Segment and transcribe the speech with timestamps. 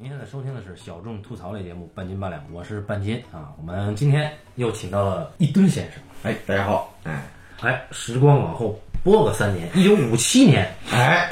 [0.00, 3.50] 您现在收听的是小众吐槽类节目《半斤八两》，我是半斤啊。
[3.58, 6.00] 我们今天又请到了一吨先生。
[6.22, 7.24] 哎，大家好，哎，
[7.62, 11.28] 哎，时光往后拨个三年，一九五七年，哎，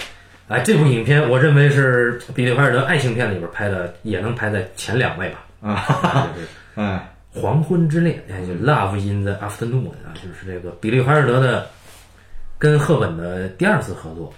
[0.48, 5.46] 哎，这部影片我认为是比利怀尔德爱情片里边拍的，也能排在前两位吧。
[5.60, 7.08] 啊，哈哈，就是 哎，
[7.40, 11.70] 《黄昏之恋》，哎，就《Love in the Afternoon》啊，就是这个比利怀尔德的
[12.58, 14.34] 跟赫本的第二次合作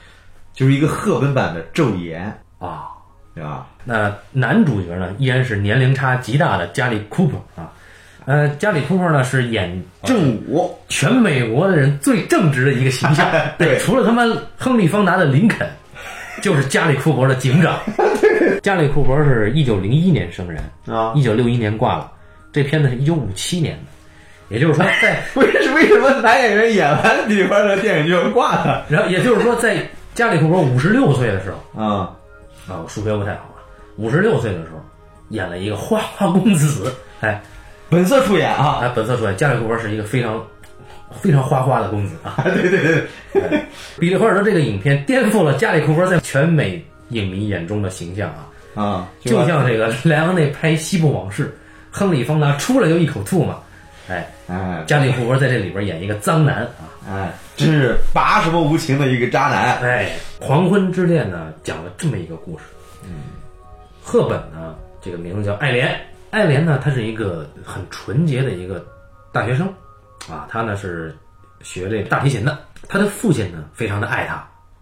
[0.53, 2.27] 就是一个赫本版的昼颜，
[2.59, 2.91] 啊。
[3.39, 3.67] 对吧？
[3.85, 7.71] 那男主角呢，依然是年龄差极大的加里·库珀啊。
[8.27, 13.31] 呃，加里·库珀呢是演正午，全美国的人最正直的一个形象。
[13.57, 14.25] 对除了他妈
[14.59, 15.67] 亨利·方达的林肯，
[16.43, 17.79] 就是加里·库珀的警长。
[18.61, 22.11] 加里·库珀是一九零一年生人，啊，一九六一年挂了。
[22.53, 28.85] 这片子是一九五七年的，也就是说在，为什为什么男演员演完里边的电影就要挂了？
[28.89, 29.77] 然后也就是说在
[30.15, 32.11] 加里·库珀五十六岁的时候啊，
[32.69, 33.59] 啊，我数学不太好啊，
[33.97, 34.81] 五十六岁的时候
[35.31, 37.43] 演了一个花花公子，哎。
[37.91, 40.47] 本色出演啊，哎，本色出演，加里·库珀是一个非常
[41.23, 42.37] 非常花花的公子啊。
[42.45, 42.83] 对对
[43.33, 43.65] 对，
[43.99, 51.47] 比利·怀尔德这个影片颠覆了加里·库珀在全美影迷眼中的形象啊，啊，就像这个莱昂内拍《西部往事》，
[51.91, 53.59] 亨利·方达出来就一口吐嘛。
[54.09, 56.89] 哎，哎加里·库珀在这里边演一个脏男啊。
[57.09, 60.11] 哎，真是拔什么无情的一个渣男，哎，
[60.45, 62.65] 《黄昏之恋》呢，讲了这么一个故事。
[63.05, 63.23] 嗯，
[64.03, 65.99] 赫本呢，这个名字叫爱莲。
[66.31, 68.85] 爱莲呢，她是一个很纯洁的一个
[69.33, 69.67] 大学生，
[70.31, 71.17] 啊，她呢是
[71.63, 72.59] 学这个大提琴的。
[72.87, 74.35] 她的父亲呢，非常的爱她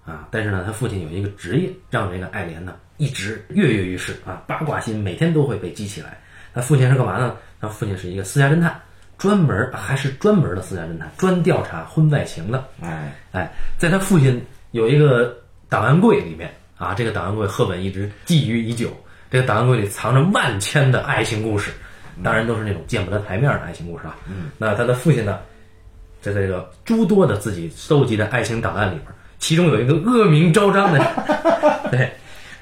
[0.04, 6.18] 啊，但是呢，她父亲有一个职业，让这个爱莲呢一直跃跃欲试啊，八卦心每天都会被激起来。
[6.52, 7.36] 她父亲是干嘛呢？
[7.60, 8.80] 她父亲是一个私家侦探，
[9.18, 12.62] 专门还是专门的私家侦探，专调查婚外情的。
[12.82, 15.36] 哎，哎，在他父亲有一个
[15.68, 18.90] 档案柜里面啊，这个档案柜赫本一直觊觎已久。
[19.28, 21.72] 这个档案柜里藏着万千的爱情故事，
[22.22, 24.16] 当然都是那种见不得台面的爱情故事啊。
[24.28, 25.40] 嗯，那他的父亲呢，
[26.20, 29.06] 在这个诸多的自己收集的爱情档案里边，
[29.38, 31.00] 其中有一个恶名昭彰的，
[31.90, 32.08] 对，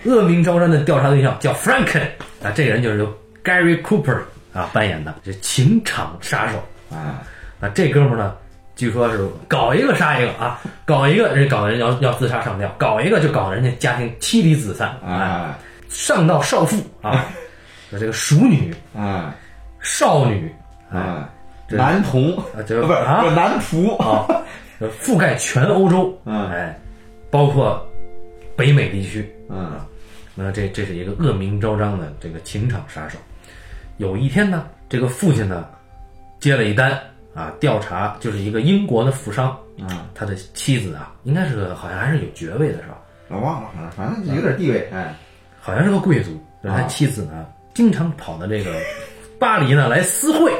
[0.04, 2.06] 恶名昭彰的调查对象叫 Franken
[2.42, 4.20] 啊，这个人就是由 Gary Cooper
[4.54, 6.58] 啊扮演的，这情场杀手。
[6.90, 7.22] 啊，
[7.58, 8.34] 那这哥们儿呢，
[8.76, 15.54] 据说是搞一个杀一个啊，搞一个人搞人要要自杀上吊，搞一个就搞人家家庭妻离子散，哎，哎，
[15.88, 17.26] 上到少妇啊，
[17.90, 19.34] 有这个熟女、啊，
[19.80, 20.54] 少女
[20.92, 21.28] 啊，
[21.68, 24.26] 男童，啊，这不是啊男仆，啊，
[25.02, 26.78] 覆盖全欧洲， 嗯哎，
[27.30, 27.84] 包括
[28.54, 29.80] 北美地区，嗯，
[30.34, 33.18] 那这这是一个恶名昭彰的这个情场杀手。
[33.98, 35.66] 有一天呢，这个父亲呢
[36.40, 36.98] 接了一单
[37.34, 42.98] 啊，调查就是一个英国的富商，嗯，他的妻子啊，应该是个好像还是有爵位的是吧？
[43.28, 45.14] 我忘了，反正有点地位，哎，
[45.60, 46.30] 好像是个贵族。
[46.62, 48.72] 就是他啊妻子呢，经常跑到这个
[49.38, 50.52] 巴黎呢来私会。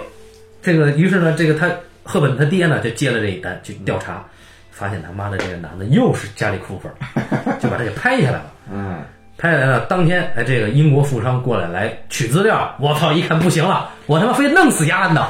[0.63, 1.71] 这个于是呢，这个他
[2.03, 4.25] 赫本他爹呢就接了这一单去调查，
[4.71, 6.91] 发现他妈的这个男的又是加里库珀，
[7.61, 8.53] 就把他给拍下来了。
[8.73, 9.03] 嗯，
[9.37, 15.29] 拍下来了，当天哎，这个英国富商过来来取资料，我操，一看不行了，我他妈非弄死丫的。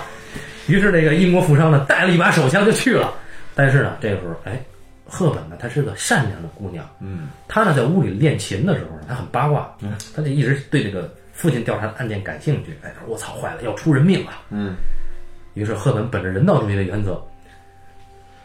[0.67, 3.13] 于是这个英国富商呢带了一把手枪就去了，
[3.55, 4.61] 但是呢这个时候哎，
[5.07, 14.33] 赫本呢她是个善良的姑娘，嗯，她呢在屋里练琴的时候呢，她很八卦，嗯，她就一直对这个父亲调查的案件感兴趣，哎，我操，坏了，要出人命了。
[14.51, 14.75] 嗯，
[15.55, 17.21] 于是赫本本着人道主义的原则，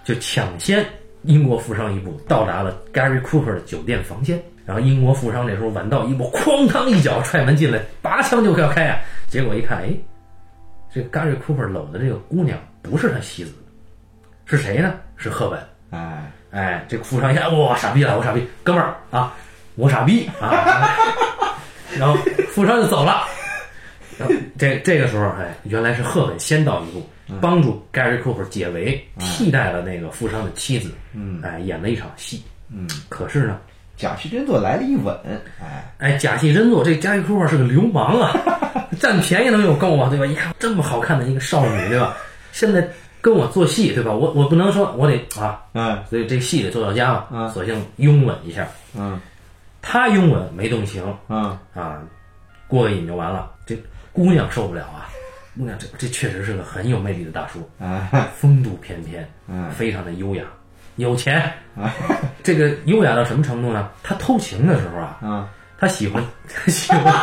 [0.04, 0.86] 就抢先
[1.24, 4.42] 英国富商一步到达了 Gary Cooper 的酒店房间。
[4.70, 9.00] 然后英国富商这时候晚到一步，哐当一脚踹门进来，拔枪就要开啊！
[9.28, 9.90] 结果一看，哎，
[10.94, 13.52] 这个 Gary Cooper 搂的这个姑娘不是他妻子，
[14.46, 14.94] 是谁呢？
[15.18, 15.60] 是赫本。
[15.90, 19.34] 哎，哎，这个富商一看，哇，傻逼了，我傻逼，哥们儿啊，
[19.74, 20.96] 我傻逼啊！
[21.98, 22.16] 然后
[22.52, 23.24] 富商就走了。
[24.20, 27.10] 然后这这个时候，哎，原来是赫本先到一步，
[27.42, 32.44] 帮助 Gary Cooper 解围，替代了那个富商的妻子，嗯，哎，演了一场戏。
[32.72, 33.60] 嗯，可是呢，
[34.00, 35.14] 假戏真做来了一吻，
[35.60, 38.32] 哎，哎，假戏真做，这 Gary Cooper 是个流氓啊，
[38.98, 40.26] 占便宜能有够吗，对吧？
[40.26, 42.16] 一看这么好看的一个少女，对吧？
[42.54, 42.88] 现在
[43.20, 44.14] 跟我做戏，对吧？
[44.14, 48.66] 我我不能说我得啊，嗯所以这戏得做到家嘛，嗯索性拥吻一下。
[48.98, 49.20] 嗯
[49.82, 52.02] 他拥吻没动情嗯，啊，
[52.68, 53.52] 过个瘾就完了。
[53.66, 53.78] 这
[54.12, 55.08] 姑娘受不了啊，
[55.58, 60.44] 姑娘这这确实是个很有魅力的大叔，啊，风度翩翩，嗯非常的优雅，
[61.00, 61.52] 有钱。
[62.44, 63.90] 这个优雅到什么程度呢？
[64.04, 65.48] 他偷情的时候啊，嗯
[65.78, 67.14] 他喜欢，他喜欢，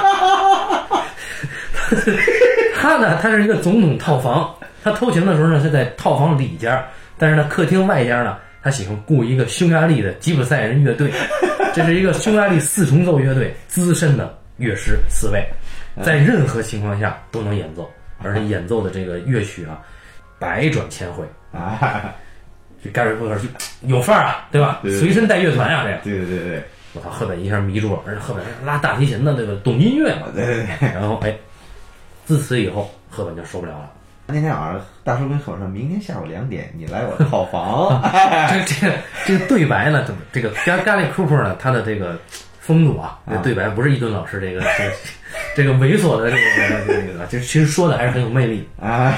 [2.74, 4.54] 他呢，他是一个总统套房。
[4.82, 6.82] 他偷情的时候呢，是在套房里间，
[7.18, 11.10] 但是呢，客厅外间呢，他喜欢雇一个匈牙利的吉普赛人乐队，
[11.74, 15.44] 这是一个匈牙利四重奏乐队资深的乐师四位，
[16.02, 17.90] 在任何情况下都能演奏，
[18.22, 19.80] 而且演奏的这个乐曲啊，
[20.38, 21.24] 百转千回。
[21.52, 22.14] 啊，
[22.86, 23.48] 这盖瑞库克就
[23.88, 24.80] 有范儿啊，对吧？
[24.84, 26.62] 随身带乐团呀，这个对对对对
[26.94, 30.28] 我操，赫本一下迷住了，而且赫本拉大提琴的，这个懂音乐嘛。
[30.34, 30.88] 对对对。
[30.94, 31.36] 然后哎，
[32.24, 33.90] 自此以后，赫本就受不了了。
[34.28, 38.00] 那天晚上，大叔跟我说，明天下午两点你来我的套房。
[38.50, 38.94] 这这个
[39.24, 41.56] 这个对白呢，怎么这个咖咖喱 Cooper 呢？
[41.60, 42.18] 他的这个
[42.58, 44.92] 风度啊，这对白不是一顿老师这个这个
[45.54, 46.42] 这个猥琐的这个
[46.86, 48.68] 这个，就其实说的还是很有魅力。
[48.80, 49.16] 啊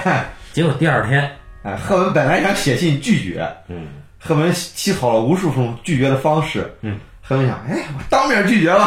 [0.52, 1.30] 结果第二天，
[1.62, 3.88] 哎，赫本本来想写信拒绝，嗯，
[4.18, 8.86] 赫本起草了无数种拒绝的方式，嗯，赫本想，哎，我当面拒绝了，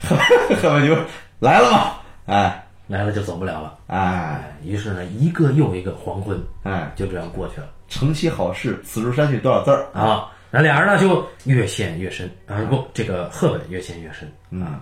[0.00, 0.16] 赫
[0.56, 0.96] 赫本就
[1.38, 1.92] 来了嘛，
[2.26, 3.78] 哎来了就走不了了。
[3.86, 9.86] 哎哎，于是呢，一个又一个黄昏哎，就这样过去了承其好事，此处删去多少字儿？
[9.92, 10.28] 啊。
[10.52, 14.28] 那俩人呢就越陷越深啊，不，这个赫本越陷越深
[14.60, 14.80] 啊。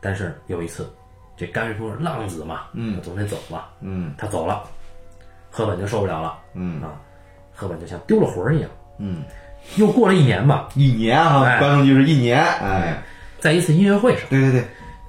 [0.00, 0.90] 但是有一次，
[1.36, 4.64] 这甘瑞夫浪子嘛，嗯，总得走嘛，嗯他走了，
[5.56, 7.00] 赫本就受不了了嗯啊，
[7.50, 8.68] 赫本就像丢了魂儿一样。
[8.98, 9.24] 嗯，
[9.76, 13.02] 又过了一年吧，一年啊，哎观众就是一年，哎，
[13.40, 14.64] 在一次音乐会上，对对对，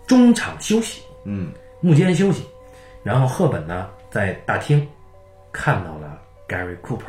[0.07, 1.51] 中场休息，嗯
[1.81, 2.45] 幕间休息，
[3.03, 4.87] 然后赫本呢在大厅
[5.51, 6.17] 看到了
[6.47, 7.01] Gary Cooper，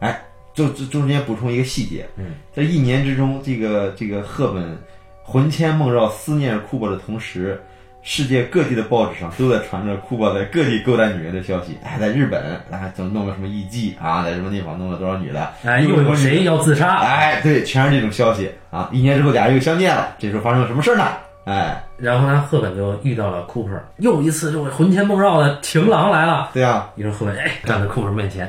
[0.00, 0.22] 哎，
[0.52, 4.78] 就就中间补充一个细节，嗯，在一年之中，这个这个赫本
[5.22, 7.58] 魂牵梦绕思念库珀的同时，
[8.06, 11.76] 世界各地的报纸上都在传着库珀在各地勾搭女人的消息。
[11.82, 16.98] 哎，在日本，哎，总弄个什么艺妓啊，在什么地方弄了多少女的，哎，又有谁要自杀？
[16.98, 18.90] 哎，对，全是这种消息啊。
[18.92, 21.08] 一年之后，俩人又相见了，这时候发生了什么事儿呢？
[21.46, 26.50] 哎，然后呢，赫本就遇到了 Cooper，又一次这种魂牵梦绕的情郎来了。
[26.52, 28.44] 对啊，于是赫本哎站在 Cooper 面前，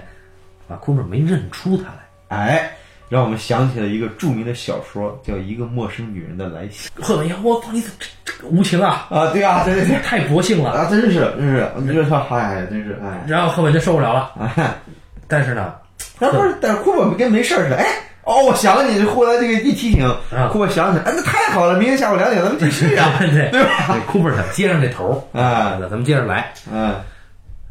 [0.67, 2.37] 啊，Cooper 没认出他来。
[2.37, 2.71] 哎，
[3.07, 7.87] 让我们想起了一个著名的小说，叫《一个陌生女人的来信赫本呀，我操，你这
[8.23, 9.31] 这个无情啊，》啊。
[9.31, 10.71] 对啊，对对对，太薄幸了。
[10.71, 13.23] 啊，真是真是，你这说，哎，真是哎。
[13.27, 14.73] 然后赫本就受不了了，哎，
[15.27, 15.75] 但是呢，
[16.19, 17.75] 但不是，但是库珀跟没事儿似的。
[17.77, 17.85] 哎，
[18.23, 23.13] 哦，我想了你，后来这个一提醒，啊库珀想起来，哎，那太好了，明天下午两点咱们继续啊。
[23.19, 23.69] 对对对吧？
[23.87, 26.51] 对，Cooper 想接上这头儿啊那咱们接着来。
[26.71, 26.95] 嗯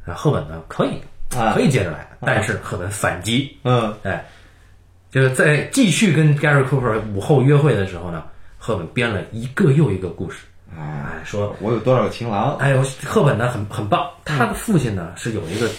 [0.06, 1.00] 啊，赫本呢可以
[1.36, 4.24] 啊可以接着来，但是赫本反击，嗯哎，
[5.14, 8.24] 就是在继续跟 Gary Cooper 午后约会的时候呢，
[8.58, 10.38] 赫本编了一个又一个故事，
[10.76, 12.56] 哎，哎，说，我有多少个情郎？
[12.56, 15.70] 哎呦，赫本呢很很棒，他的父亲呢是有一个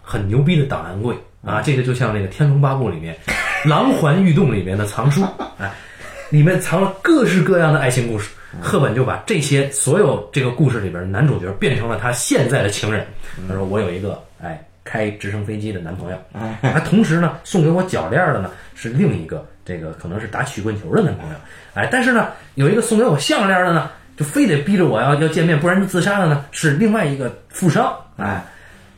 [0.00, 1.14] 很牛逼的档案柜。
[1.44, 3.14] 啊，这个就像那个《天龙八部》里面
[3.68, 5.22] 《狼环玉洞》里面的藏书，
[5.60, 5.70] 哎，
[6.30, 8.30] 里面藏了各式各样的爱情故事。
[8.62, 13.06] 赫本就把这些所有这个故事里边的男主角变成了他现在的情人。
[13.46, 21.36] 他说：“我有一个哎开直升飞机的男朋友，啊，同时呢送给我脚链的呢是另一个这个可能是打曲棍球的男朋友，
[21.74, 28.42] 哎，但是呢有一个送给我项链的呢，就非得逼着我要要见面，不然就自杀的呢是另外一个富商，哎，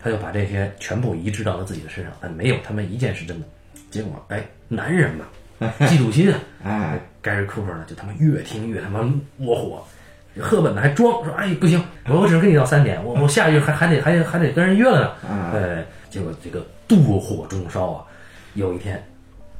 [0.00, 3.46] 他就把这些全部移植到了自己的身上，但没有他们一件是真的。
[3.90, 5.24] 结果哎，男人嘛，
[5.80, 9.00] 嫉妒心啊，哎，盖瑞库珀呢就他妈越听越他妈
[9.38, 9.84] 窝火。
[10.38, 15.12] 赫本呢还装说：“哎，不行，我我只跟你到三点，我我下去还还得还得还得跟人约了呢。”
[15.54, 18.04] 哎，结果这个妒火中烧啊！
[18.54, 19.02] 有一天，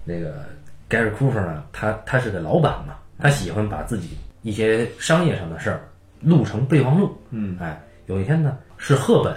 [0.04, 0.44] 那个
[0.88, 5.80] Gary Cooper 呢，他他是个老板嘛，他喜欢把自己一些商业上的事儿
[6.20, 7.16] 录成备忘录。
[7.30, 9.34] 嗯，哎，有一天呢，是赫本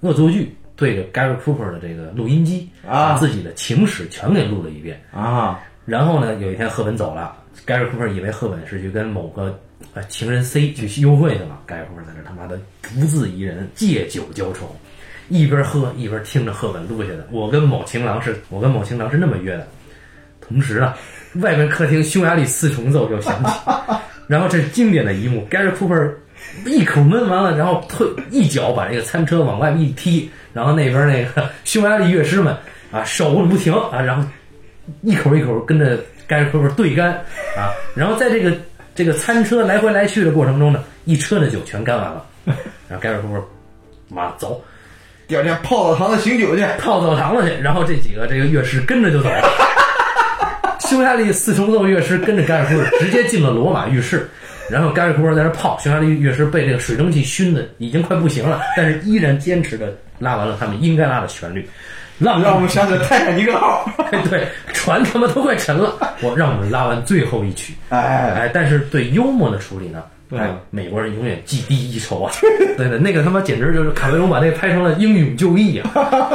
[0.00, 5.00] 恶作剧对着 Gary Cooper 的这个录音机，啊把自己的情史全给录了一遍。
[5.12, 9.58] 啊，然后呢，有一天赫本走了，Gary Cooper 以为赫本是去跟某个
[9.94, 14.74] 呃情人 C 去幽会去了，Gary Cooper 在这他妈的独自一人借酒浇愁，
[15.28, 17.26] 一边喝一边听着赫本录下的。
[17.30, 19.66] 我跟某情郎是，我跟某情郎是那么约的。
[20.40, 20.96] 同时啊，
[21.36, 23.50] 外面客厅匈牙利四重奏就响起，
[24.26, 26.10] 然后这是经典的一幕，Gary Cooper
[26.66, 32.56] 一口闷完了，然后退一脚把这个餐车往外面一踢，然后那边那个匈牙利乐师们
[32.90, 34.26] 啊手舞不停啊，然后
[35.02, 35.96] 一口一口跟着
[36.26, 37.12] 盖瑞科夫对干
[37.56, 38.52] 啊，然后在这个
[39.00, 42.22] 这个餐车来回来去的过程中呢，一车的酒全干完了，
[42.86, 43.50] 然后盖瑞夫说
[44.10, 44.62] 妈走
[45.26, 46.62] 第二天泡澡堂子醒酒去。
[46.78, 49.48] 泡澡堂子去，然后这几个这个乐师跟着就走了。
[50.80, 54.28] 匈牙利四重奏乐师跟着盖瑞库尔直接进了罗马浴室，
[54.68, 61.66] 然后盖瑞库尔在那泡，匈牙利乐师被这个水蒸气熏的已经快不行了，但是依然坚持着拉完了他们应该拉的旋律，
[62.20, 63.90] 浪让我们想起了泰坦尼克号。
[64.30, 67.98] 对，船他妈都快沉了， 我让我们拉完最后一曲，哎，
[68.36, 72.32] 哎，但是对幽默的处理呢，哎嗯，美国人永远技低一筹啊！
[72.76, 75.90] 对对，那个他妈简直就是卡梅隆把那个拍成了英勇就义啊！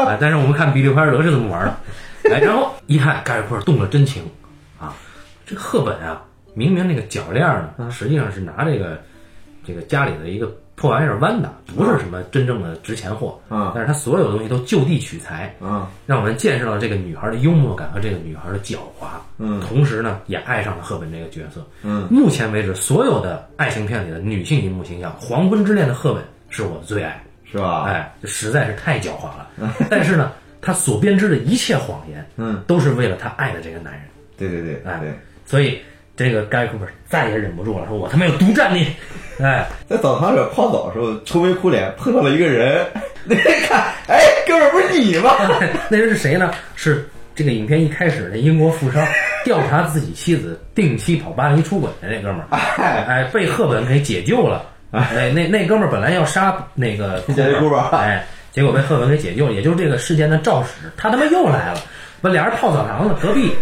[0.08, 4.24] 哎，但是我们看比利怀尔德是怎么玩的，哎，然后一看盖瑞库尔动了真情
[4.80, 4.94] 啊，
[5.46, 6.22] 这个赫本啊
[6.54, 7.46] 明明那个脚链
[7.78, 9.02] 呢，实际上是拿这个
[9.66, 13.40] 这个家里的一个破玩意儿弯的，不是什么真正的值钱货。
[13.50, 19.08] 啊但是他所有东西都就地取材，啊让我们见识到这个女孩的幽默感和这个女孩的狡猾。
[19.38, 21.66] 嗯同时呢，也爱上了赫本这个角色。
[21.84, 27.22] 嗯，目前为止，所有的爱情片里的女性荧幕形象，《黄昏之恋》的赫本是我的最爱。
[27.48, 27.84] 是吧？
[27.84, 29.48] 哎，这实在是太狡猾了。
[29.90, 34.02] 但是呢，她所编织的一切谎言，嗯，都是为了她爱的这个男人。
[34.36, 35.14] 对对对哎对，
[35.46, 35.80] 所以
[36.16, 38.88] 这个盖库珀再也忍不住了，说我他妈要独占你！
[39.44, 42.86] 哎，在澡堂里泡澡的时候，愁眉苦脸碰到了一个人，
[43.26, 45.32] 那人看，哎，哥们儿不是你吗？
[45.90, 46.52] 那人是谁呢？
[46.76, 47.06] 是
[47.36, 49.06] 这个影片一开始那英国富商
[49.44, 54.64] 调查自己妻子定期跑巴黎出轨的那哥们儿，哎，被赫本给解救了。
[54.92, 61.82] 哎，那那哥们儿本来要杀那个库杰里库珀哎，结果被赫本给解救了，也就是这个事件的肇始，他他妈又来了，
[62.22, 63.54] 把俩人泡澡堂子隔壁，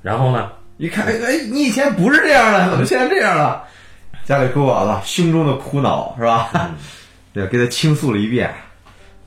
[0.00, 3.64] 然后呢，一看，哎，你以前不是这样的，怎么现在这样了？
[4.24, 6.50] 家里哭完了，胸中的苦恼是吧？
[7.32, 8.52] 对，给他倾诉了一遍。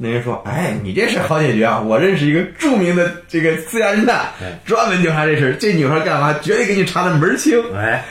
[0.02, 1.82] 那人说：“哎，你这事好解决啊！
[1.82, 5.54] 我认识一个著名的这个私家侦探哎，专门调查这事儿。
[5.56, 7.62] 这女孩干嘛，绝对给你查的门儿清。
[7.76, 8.06] 哎，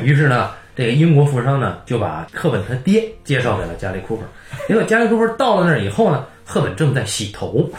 [0.00, 4.24] 于是呢，这个英国富商呢就把课本他爹介绍给了加里库珀。
[4.68, 7.70] 结果加里库珀到了那儿以后呢，赫本正在洗头，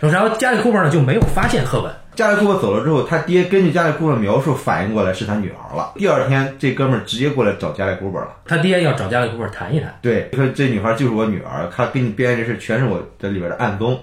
[0.00, 1.92] 然后加里库珀呢就没有发现赫本。
[2.14, 5.92] 加里库珀走了之后，他爹根据加里库珀描述反应过来是他女儿了。
[5.96, 8.28] 第二天，这哥们儿直接过来找加里库珀了。
[8.44, 9.98] 他爹要找加里库珀谈一谈。
[10.02, 13.98] 对，说这女孩就是我女儿，她给你编这事全是我这里边的暗中。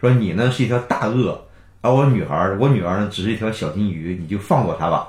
[0.00, 1.38] 说你呢是一条大鳄，
[1.82, 5.08] 而我女儿，我女儿呢只是一条小金鱼，你就放过她吧，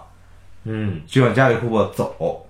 [0.65, 2.45] 嗯，就让加里库珀走。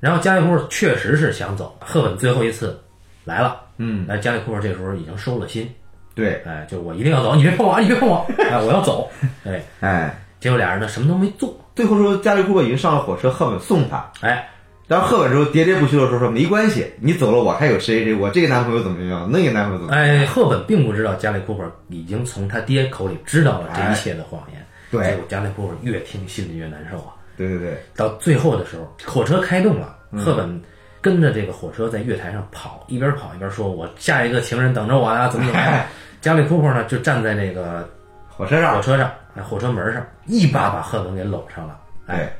[0.00, 2.80] 然后加里库珀确实是想走，赫本最后一次
[3.24, 3.60] 来了。
[3.76, 5.68] 嗯，哎，加里库珀这时候已经收了心，
[6.14, 9.10] 对，哎，就我一定要走， 你别碰我啊，你别碰我，哎，我要走。
[9.44, 14.04] 哎，哎，结果俩人呢什么都没做，最后说加里库珀已经上了火车，赫本送他。
[14.20, 14.48] 哎，
[14.86, 20.04] 然后赫本之后喋喋不休的说说没关系，你走了我还有谁谁，我这个男朋友怎么样，那个男朋友怎么样？
[20.20, 24.64] 哎，赫本并不知道加里库珀已经从他爹口里知道了这一切的谎言。
[24.90, 27.14] 对结果加里库珀越听心里越难受啊。
[27.36, 30.62] 对对对，到最后的时候，火车开动了，嗯赫本
[31.04, 35.84] 跟着这个火车在月台上跑，一边跑一边说：“我下一个情人等着我啊，怎么怎么样。
[36.22, 37.86] ”加里库珀呢就站在那个
[38.26, 42.32] 火车上火，车上，哎，火车门上，一把把赫本给搂上了，哎，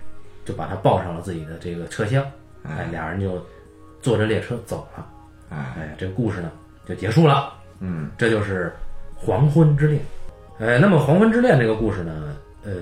[0.47, 2.25] 就把他抱上了自己的这个车厢，
[2.63, 3.39] 哎，俩人就
[4.01, 5.07] 坐着列车走了，
[5.51, 6.51] 哎，哎，这个故事呢
[6.89, 7.53] 就结束了。
[7.81, 8.73] 嗯，这就是
[9.27, 10.01] 《黄昏之恋》。
[10.65, 12.73] 哎，那么《黄昏之恋》这个故事呢，呃，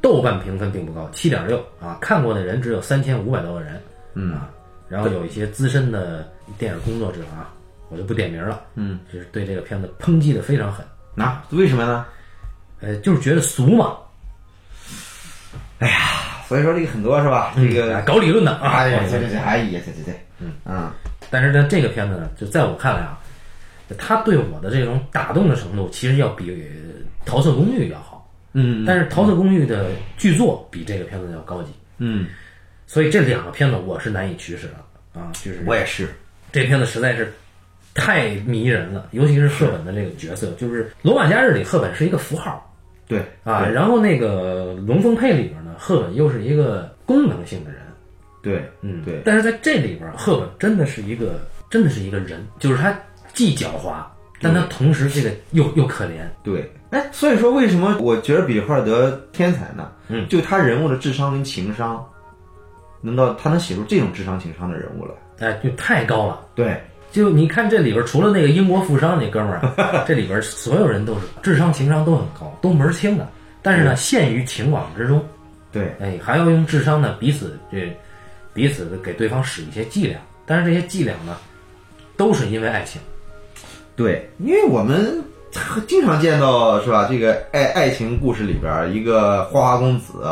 [0.00, 3.80] 豆瓣评分并不高，七点六啊，看过的人只有三千五百多个人，
[4.14, 4.50] 嗯啊，
[4.92, 7.48] 然后有一些资深的电影工作者啊，
[7.88, 10.84] 我就不点名了，嗯，就是对这个片子抨击的非常狠，
[11.14, 12.04] 那、为什么呢？
[12.82, 13.96] 呃，就是觉得俗嘛，
[15.78, 15.96] 哎呀
[16.46, 17.54] 所以说这个很多是吧？
[17.56, 20.52] 这个啊搞理论的啊，哎呀，对对对，哎呀，对对对，嗯。
[20.62, 20.94] 啊，
[21.30, 23.18] 但是呢，这个片子呢，就在我看来啊，
[23.96, 26.50] 他对我的这种打动的程度，其实要比
[27.24, 28.30] 《桃色公寓》要好。
[28.52, 28.84] 嗯。
[28.84, 29.86] 但是《桃色公寓》的
[30.18, 32.26] 剧作比这个片子要高级，嗯，
[32.92, 35.32] 所以这两个片子我是难以取舍的啊。
[35.32, 36.10] 就是我也是，
[36.52, 37.32] 这片子实在是
[37.94, 42.70] 太迷人了，尤其是赫本的这个角色，就是《罗马假日》里赫本是一个符号
[43.08, 47.80] 对啊，然后那个《龙凤配》里边呢，赫本又是一个功能性的人，
[48.42, 52.94] 对嗯，对但是在这里边，赫本真的是一个，真的是一个人，就是他
[53.32, 54.04] 既狡猾，
[54.38, 56.26] 但他同时这个又又可怜。
[56.44, 59.90] 对，哎，所以说为什么我觉得比利华尔德天才呢？
[60.08, 62.06] 嗯，就他人物的智商跟情商，
[63.02, 65.12] 能到他能写出这种智商情商的人物来。
[65.46, 66.40] 哎，就太高了。
[66.54, 66.80] 对，
[67.10, 73.28] 就你看这里边，除了那个英国富商那哥们儿啊，这里边所有人都是智商情商都很高，都门儿清的。
[73.60, 75.22] 但是呢，陷于情网之中，
[75.70, 77.94] 对，哎，还要用智商呢彼此这
[78.54, 80.18] 彼此的给对方使一些伎俩。
[80.46, 81.36] 但是这些伎俩呢，
[82.16, 83.00] 都是因为爱情。
[83.94, 85.22] 对，因为我们
[85.86, 87.06] 经常见到是吧？
[87.08, 90.24] 这个爱爱情故事里边儿，一个花花公子，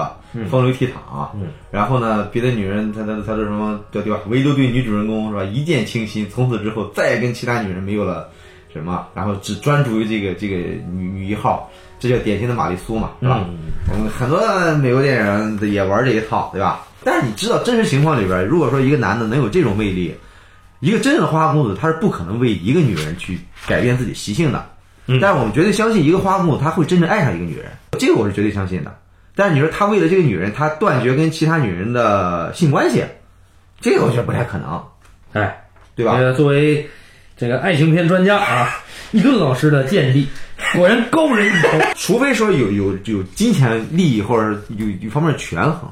[0.50, 4.18] 风流倜傥，嗯，然后呢，别的女人他他他说什么对对吧？
[4.28, 5.44] 唯独对女主人公是吧？
[5.44, 8.28] 一见倾心，从此之后再也跟其他女人没有了
[8.72, 13.44] 什么，然后只专注于这个这个女女一号，这叫典型的玛丽苏嘛，是吧？
[13.46, 13.58] 嗯，
[13.92, 14.40] 嗯，很多
[14.76, 16.80] 美国电影也玩这一套，对吧？
[17.04, 20.14] 但是你知道，真实情况里边，如果说一个男的能有这种魅力，
[20.80, 24.64] 一个真正的花花公子，他是不可能为一个女人去改变自己习性的。
[25.10, 27.66] 嗯但是我们绝对相信，一个花花公子他会真正爱上一个女人，
[27.98, 28.96] 这个我是绝对相信的。
[29.34, 33.04] 但是你说他为了这个女人，他断绝跟其他女人的性关系，
[33.80, 34.82] 这个我觉得不太可能，
[35.32, 35.64] 哎，
[35.96, 36.14] 对吧？
[36.16, 36.88] 呃，作为
[37.36, 38.68] 这个爱情片专家啊，
[39.12, 40.28] 一顿老师的见地，
[40.74, 41.68] 果然高人一筹。
[41.96, 45.90] 除非说有有有金钱利益或者有有方面权衡，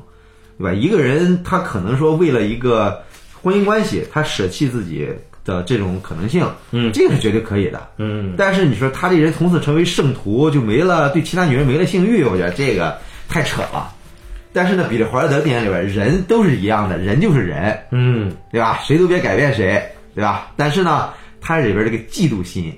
[0.58, 0.72] 对吧？
[0.72, 3.02] 一个人他可能说为了一个
[3.42, 5.08] 婚姻关系，他舍弃自己
[5.48, 7.88] 的这种可能性，嗯这个是绝对可以的。
[7.96, 13.90] 嗯，但是你说他这人从此成为圣徒，就没了对其他女人没了性欲，我觉得这个太扯了。
[14.52, 18.78] 但是呢，彼得华尔德电影里边人都是一样的，人就是人，嗯，对吧？
[18.84, 19.82] 谁都别改变谁，
[20.14, 20.50] 对吧？
[20.54, 22.72] 但是呢，他里边这个嫉妒心，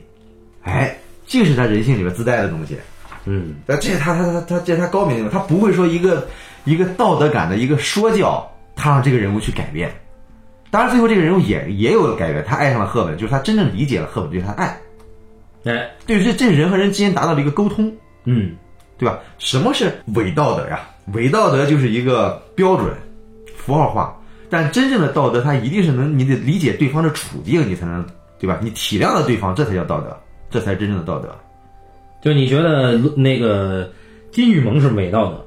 [0.62, 0.96] 哎，
[1.26, 2.76] 这是他人性里边自带的东西。
[3.24, 6.28] 嗯，那这是他他他他这是他高明的地方，他不会说一个
[6.64, 9.92] 一个道德感的一个说教，他让这个人物去改变。
[10.70, 14.80] 当然，最后这个人物也也有改变，他爱上了赫本，就是他真正理解了赫本对他的爱，
[15.64, 17.92] 哎，对，这这人和人之间达到了一个沟通，
[18.24, 18.54] 嗯，
[18.96, 19.18] 对吧？
[19.38, 20.80] 什么是伪道德呀？
[21.14, 22.94] 伪道德就是一个标准
[23.56, 24.16] 符号化，
[24.48, 28.06] 但真正的道德，它一定是能你得理解对方的处境，你才能
[28.38, 28.60] 对吧？
[28.62, 30.16] 你体谅了对方，这才叫道德，
[30.50, 31.28] 这才是真正的道德。
[32.22, 33.90] 就你觉得那个
[34.30, 35.44] 金玉萌是伪道德？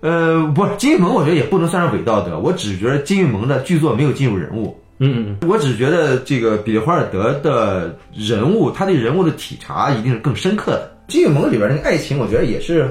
[0.00, 2.38] 呃，不是金玉盟，我觉得也不能算是伪道德。
[2.38, 10.90] 我只觉得金玉盟的剧作没有进入人物，嗯嗯我只觉得这个比利华尔德的人物，他对人物的体察一定是更深刻的。
[11.08, 12.90] 金玉盟里边那个爱情，我觉得也是，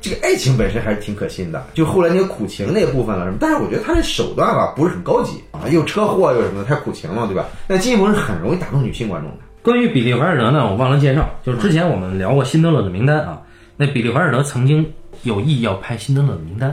[0.00, 1.64] 这个爱情本身还是挺可信的。
[1.74, 7.46] 就后来那个苦情那个部分了什么，但是我觉得他的手段吧不是很高级啊，又车祸又什么的，太苦情了，对吧？
[7.68, 9.36] 那金玉盟是很容易打动女性观众的。
[9.62, 13.40] 关于比利怀尔德呢，我忘了介绍，就是之前我们聊过《辛德勒的名单》啊，
[13.84, 14.88] 那比利怀尔德曾经
[15.24, 16.70] 有意要拍《辛德勒的名单》，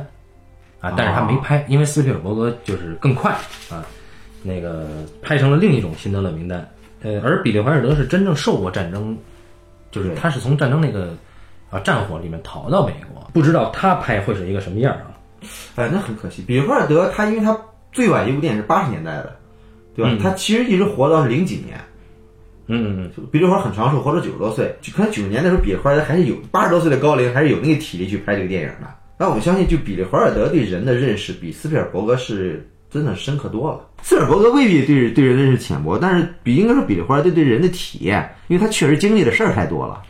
[0.88, 3.32] 啊，但是他没拍，因为斯皮尔伯格就是更快
[3.72, 3.84] 啊，
[4.44, 4.88] 那个
[5.20, 6.70] 拍成了另一种辛德勒名单。
[7.02, 9.18] 呃，而比利怀尔德是真正受过战争，
[9.90, 11.16] 就是他是从战争那个
[11.72, 15.10] 啊战火里面逃到美国，不知道他拍会是一个什么样啊？
[15.78, 16.44] 哎，那很可惜。
[16.44, 17.60] 比利怀尔德他因为他
[17.92, 19.36] 最晚一部电影是八十年代的，
[19.96, 20.12] 对吧？
[20.14, 21.76] 嗯他其实一直活到是零几年。
[22.72, 24.74] 嗯嗯嗯，比利华很长寿，活到九十多岁。
[24.80, 28.88] 就可能九十年的时候，比利华尔德还是有八十多岁的高龄，还是有那个体力去拍这个电影的。
[29.18, 33.86] 那我相信，就比利华尔德对人的认识比斯皮尔伯格是真的深刻多了。
[34.04, 40.02] 斯皮尔伯格未必对对人的认识浅薄，但是比应该说比利华尔德对人的体验，因为他确实经历的事儿太多了。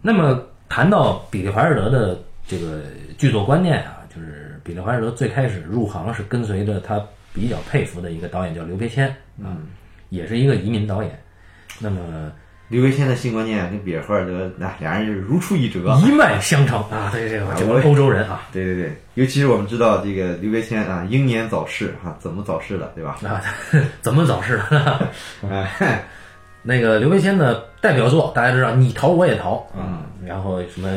[0.00, 2.80] 那么谈到比利怀尔德的这个
[3.18, 7.00] 剧作观念啊，就是比利怀尔德最开始入行是跟随着他
[7.32, 9.68] 比较佩服的一个导演叫刘别谦嗯，
[10.08, 11.18] 也是一个移民导演。
[11.78, 12.32] 那么
[12.68, 15.94] 刘维谦的性观念跟比尔赫尔德，那、俩人是如出一辙。
[16.04, 18.42] 一脉相承啊，对这个这个欧洲人啊。
[18.52, 23.18] 对对对，尤其是我们知道这个刘维谦啊，英年早逝哈、怎么早逝的，对吧？
[23.22, 23.42] 啊，
[24.00, 24.58] 怎么早逝？
[24.70, 25.08] 的？
[25.50, 26.04] 哎，
[26.62, 30.88] 那个刘别谦的代表作大家知道，你逃我也逃啊，然后什么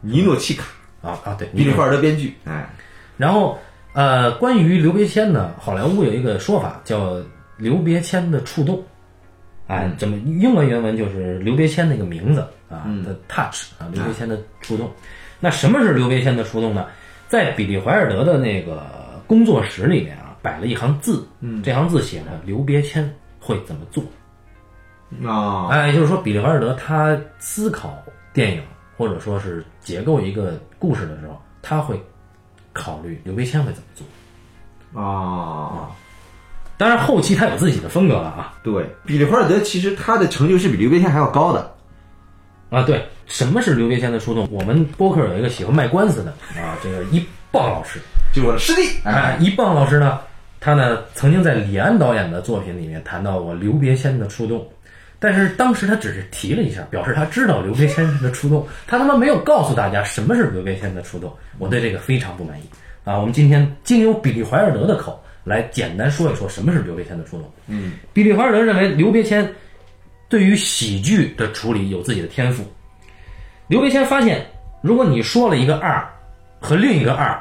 [0.00, 0.64] 尼诺契卡，
[1.02, 2.70] 啊啊对，比利华尔德编剧，哎，
[3.16, 3.58] 然后
[3.92, 7.16] 呃，关于刘别谦呢，好莱坞有一个说法叫
[7.56, 8.82] 刘别谦的触动，
[9.66, 14.90] 哎，怎么英文原文就是刘别谦那个名字啊的 touch 啊，刘别谦的触动。
[15.40, 16.86] 那什么是刘别谦的触动呢？
[17.28, 18.84] 在比利怀尔德的那个
[19.26, 24.04] 工作室里面啊，摆了一行字，嗯，这行字写着刘别谦会怎么做。
[25.26, 27.96] 啊，哎，也就是说，比利怀尔德他思考
[28.32, 28.62] 电影
[28.96, 31.98] 或者说是结构一个故事的时候，他会
[32.72, 35.02] 考虑刘别谦会怎么做。
[35.02, 35.90] 啊，
[36.82, 41.72] 当然，后期他有自己的风格了啊对，比利华尔德其实他的成就是比刘别谦还要高的。
[42.70, 42.82] 啊！
[42.82, 44.48] 对，什么是刘别谦的触动？
[44.50, 48.00] 我们播客有一个喜欢卖官司的啊，这个一棒老师，
[48.34, 50.18] 就是我的师弟，哎，一棒老师呢，
[50.58, 54.66] 他呢曾经在李安导演的作品里面谈到过刘别谦的触动，
[55.20, 61.32] 但是当时他只是提了一下，表示他知道刘别谦的触动，他他妈没有告诉大家什么是刘别谦的触动。
[61.60, 62.64] 我对这个非常不满意
[63.04, 63.18] 啊！
[63.18, 67.50] 我们今天经由比利怀尔德的口来简单说一说什么是刘别谦的触动。
[67.66, 69.48] 嗯，比利华尔德认为刘别谦
[70.28, 72.64] 对于喜剧的处理有自己的天赋。
[73.68, 74.46] 刘别谦发现，
[74.82, 76.06] 如果你说了一个二
[76.60, 77.40] 和另一个二，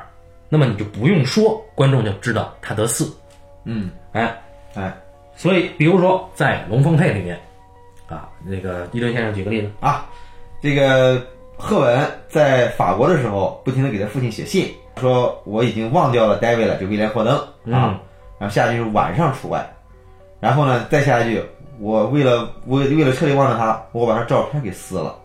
[0.49, 3.11] 那么你就不用说，观众就知道他得四。
[3.65, 4.35] 嗯，哎，
[4.73, 4.95] 哎
[5.35, 7.39] 所以比如说在《龙凤配》里面，
[8.07, 10.09] 啊，那个一吨先生举个例子，啊，
[10.61, 11.25] 这个
[11.61, 14.67] 赫文在法国的时候，不停的给他父亲写信，
[14.99, 18.01] 说我已经忘掉了戴维了，就威廉霍登嗯啊。
[18.39, 19.63] 然后下一句是晚上除外，
[20.39, 21.43] 然后呢，再下一句，
[21.79, 25.15] 我为了为为了彻底忘了他，我把他照片给撕了。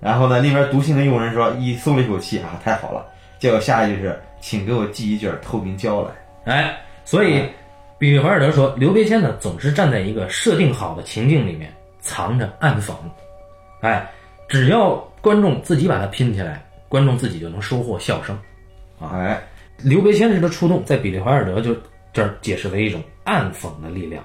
[0.00, 3.06] 然后呢，那边读信的佣人说，一松了一口气啊，太好了。
[3.38, 6.10] 结果下一句是，请给我寄一卷透明胶来。
[6.52, 7.44] 哎，所以
[7.98, 12.92] 比利怀尔德说，刘别谦呢总是站在一个设定好的情境里面，藏着暗讽。
[13.80, 14.10] 哎，
[14.48, 18.38] 只要观众自己把它拼起来，观众自己就能收获笑声。
[19.00, 19.40] 哎，
[19.82, 21.76] 刘别谦式的触动，在比利怀尔德就
[22.12, 24.24] 这儿解释为一种暗讽的力量，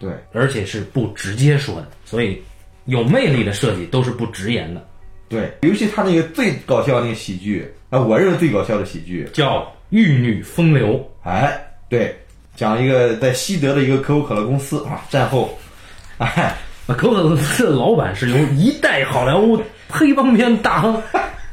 [0.00, 2.42] 对，而且是不直接说的，所以
[2.86, 4.84] 有魅力的设计都是不直言的，
[5.28, 10.96] 对，尤其他那个最搞笑的那个喜剧啊，我认为最搞笑的喜剧，叫《玉女风流》。
[11.22, 11.56] 哎，
[11.88, 12.16] 对，
[12.56, 15.56] 讲一个在西德的一个可口可乐公司啊，战后，
[16.18, 16.56] 哎，
[16.88, 19.56] 可口可乐公司的老板是由一代好莱坞
[19.92, 20.94] 黑帮片大亨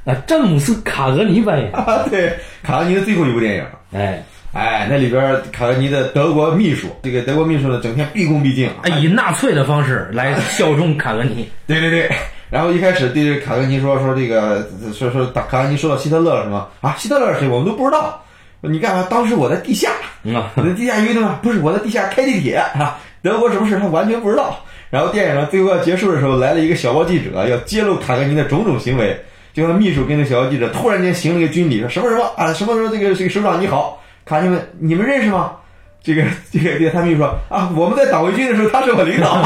[0.05, 1.69] 啊詹姆斯卡格尼扮演。
[1.73, 4.23] 啊，对，卡格尼的最后一部电影，哎
[4.53, 5.21] 哎，那里边
[5.51, 11.47] 卡格尼的德国秘书，这个德国秘书呢，整天毕恭毕敬，哎，以纳粹的方式来效忠卡格尼。
[11.67, 12.09] 对对对，
[12.49, 16.95] 然后一开始对这个卡格尼说说这个说说卡格尼说到希特勒了什么啊？
[16.97, 17.47] 希特勒是谁？
[17.47, 18.23] 我们都不知道。
[18.61, 19.07] 你干嘛？
[19.09, 19.91] 当时我在地下，
[20.23, 22.97] 我在地下运动啊，不是我在地下开地铁啊。
[23.21, 24.59] 德国什么事他完全不知道。
[24.89, 29.17] 然后电影呢最后要结束的时候，来了一个小报记者，要揭露卡格尼的种种行为。
[29.53, 35.53] 结果秘书跟那小报记者突然间行了一个军礼，说什么什么啊，什么什么这个这个首长你好，卡尼们你们认识吗？
[36.01, 39.43] 这个这个这个他秘书说啊，我们在党卫军的时候他是我领导。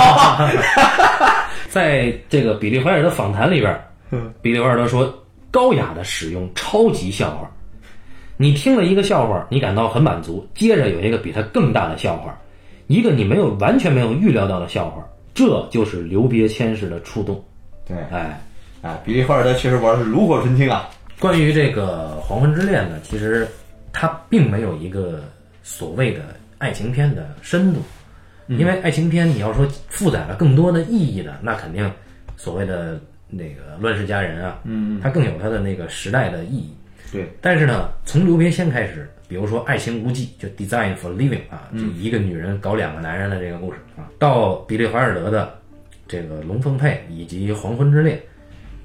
[1.69, 3.75] 在这个比利怀尔德访谈里边，
[4.41, 5.11] 比利怀尔德说，
[5.49, 7.49] 高雅的使用超级笑话。
[8.37, 12.37] 你听了一个笑话，你感到很满足，接着有一个比他更大的笑话，
[12.85, 17.43] 一个你没有完全没有预料到的笑话，这就是留别谦式的触动。
[17.87, 18.41] 对，哎，
[18.81, 20.89] 哎，比利怀尔德确实玩的是炉火纯青啊。
[21.19, 23.47] 关于这个《黄昏之恋》呢，其实
[23.91, 25.23] 它并没有一个
[25.61, 26.21] 所谓的
[26.57, 27.81] 爱情片的深度，
[28.47, 31.89] 因为爱情片你要说负载了更多的意义呢，那肯定
[32.35, 36.73] 所谓的那个《乱世佳人》啊，嗯，它更有它的那个时代的意义。
[37.11, 41.79] 对，但是呢，从留别谦开始，比如说《爱情无忌》就《Design for Living》啊，嗯。
[41.79, 45.57] 就一个女人搞两个男人的这个故事啊，到比利怀尔德的
[46.07, 48.15] 这个《龙凤配》以及《黄昏之恋》，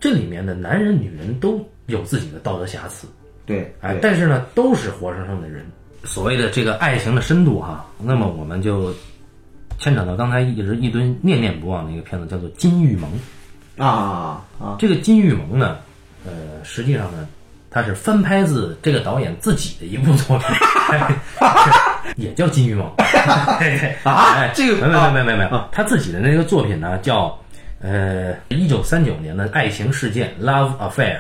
[0.01, 3.07] 这里面的男人女人都有自己的道德瑕疵，
[3.45, 5.67] 对，哎，但是呢，都是活生生的人。
[6.05, 8.91] 所谓的这个爱情的深度哈，那么我们就
[9.79, 13.11] 牵扯到刚才一直一堆念念不忘的一个片子，叫做《金玉盟》。
[13.85, 15.77] 啊啊，这个《金玉盟》呢，
[16.25, 17.29] 呃，实际上呢，
[17.71, 20.49] 它是翻拍自这个导演自己的一部作品，
[22.17, 22.91] 也叫《金玉盟》
[24.05, 27.39] 啊哎这个没没没没没没，他自己的那个作品呢叫
[27.81, 31.17] 呃一九三九年的爱情事件《Love Affair》，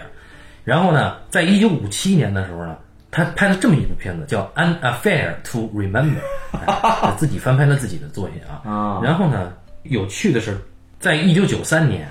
[0.64, 2.76] 然后呢，在一九五七年的时候呢，
[3.10, 6.16] 他拍了这么一部片子叫《An Affair to Remember
[6.66, 8.64] 》，哎自己翻拍了自己的作品啊。
[8.68, 10.58] 啊然后呢，有趣的是，
[10.98, 12.08] 在一九九三年，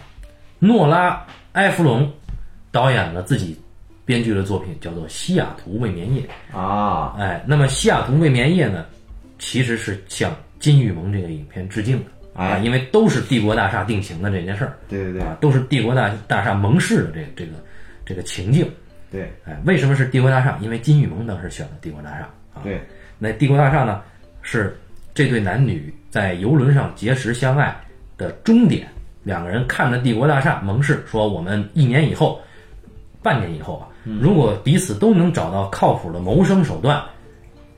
[0.60, 1.12] 诺拉·
[1.54, 2.12] 埃弗隆
[2.72, 3.60] 导演了自己
[4.08, 6.24] 编剧的作品，叫做《西雅图未眠夜》。
[6.58, 8.86] 啊，哎，那么《西雅图未眠夜》呢，
[9.38, 17.52] 其实是向《金玉盟》这个影片致敬的啊，哎因为都是帝国大厦定情的这件事儿对对对啊，都是帝国大大厦盟誓的这这个
[18.06, 18.66] 这个情境。
[19.12, 20.58] 对哎，为什么是帝国大厦？
[20.62, 22.64] 因为金玉盟当时选了帝国大厦啊。
[22.64, 22.82] 对，
[23.20, 24.02] 那帝国大厦呢，
[24.42, 24.80] 是
[25.14, 27.76] 这对男女在游轮上结识相爱
[28.18, 28.88] 的终点。
[29.24, 32.42] 两个人看着帝国大厦盟誓，说我们一年以后、
[33.22, 33.88] 半年以后啊，
[34.22, 37.04] 如果彼此都能找到靠谱的谋生手段，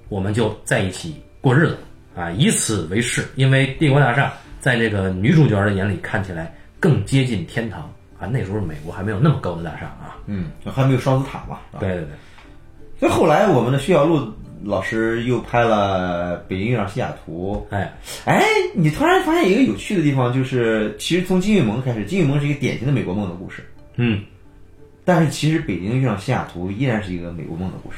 [0.09, 1.77] 我们就在一起过日子
[2.15, 3.25] 啊，以此为誓。
[3.35, 7.81] 因为帝国大厦在这个女主角的眼里看起来更接近天堂
[8.19, 8.27] 啊。
[8.27, 10.17] 那时候美国还没有那么高的大厦啊。
[10.27, 11.59] 嗯，还没有双子塔嘛？
[11.79, 12.07] 对对对。
[12.99, 14.31] 所以后来我们的薛晓路
[14.63, 17.65] 老师又拍了《北京遇上西雅图》。
[17.73, 17.93] 哎，
[18.25, 18.43] 哎，
[18.75, 23.63] 你突然发现一个有趣的地方，就是其实从金玉盟开始，金玉盟是一个典型的美国梦的故事，
[23.95, 24.21] 嗯
[25.09, 27.97] 但是其实《北京遇上西雅图》依然是一个美国梦的故事。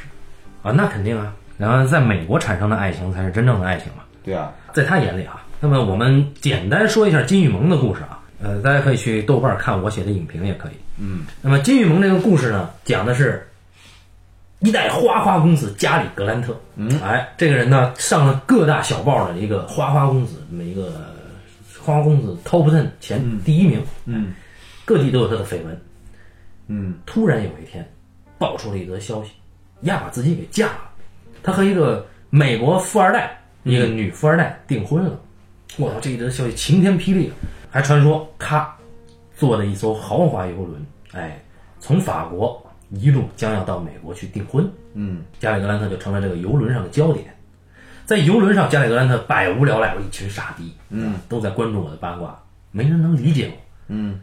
[0.64, 1.36] 啊，那肯定啊。
[1.58, 5.44] 然后在美国产生的爱情才是真正的爱情嘛，对啊，在他眼里啊。
[5.60, 10.72] 那么我们简单说一下金玉盟的故事啊，呃，大家可以去豆瓣看我写的影评也可以。
[10.98, 13.46] 嗯，那么金玉盟这个故事呢，讲的是
[14.60, 16.58] 一代花花公子加里格兰特。
[16.78, 20.94] 嗯，哎，这个人呢上了各大小报的一个花花公子，这么一个
[21.78, 23.84] 花花公子 top ten 前第一名。
[24.06, 24.34] 嗯
[24.86, 25.80] 各地都有他的绯闻。
[26.68, 27.88] 嗯突然有一天，
[28.38, 29.32] 爆出了一则消息，
[29.82, 30.90] 亚，把自己给嫁了。
[31.44, 35.20] 他和一个美国富二代，一个女富二代订婚了。
[35.78, 37.32] 我操，这一则消息晴天霹雳，
[37.70, 38.74] 还传说他
[39.36, 41.42] 坐的一艘豪华游轮，哎，
[41.80, 44.70] 从法国一路将要到美国去订婚。
[44.94, 47.34] 嗯加里格兰特就成了这个游轮上的焦点。
[48.06, 52.38] 在游轮上，加里格兰特百无聊赖，我一群傻逼，嗯，都在关注我的八卦，
[52.72, 53.54] 没人能理解我。
[53.88, 54.20] 嗯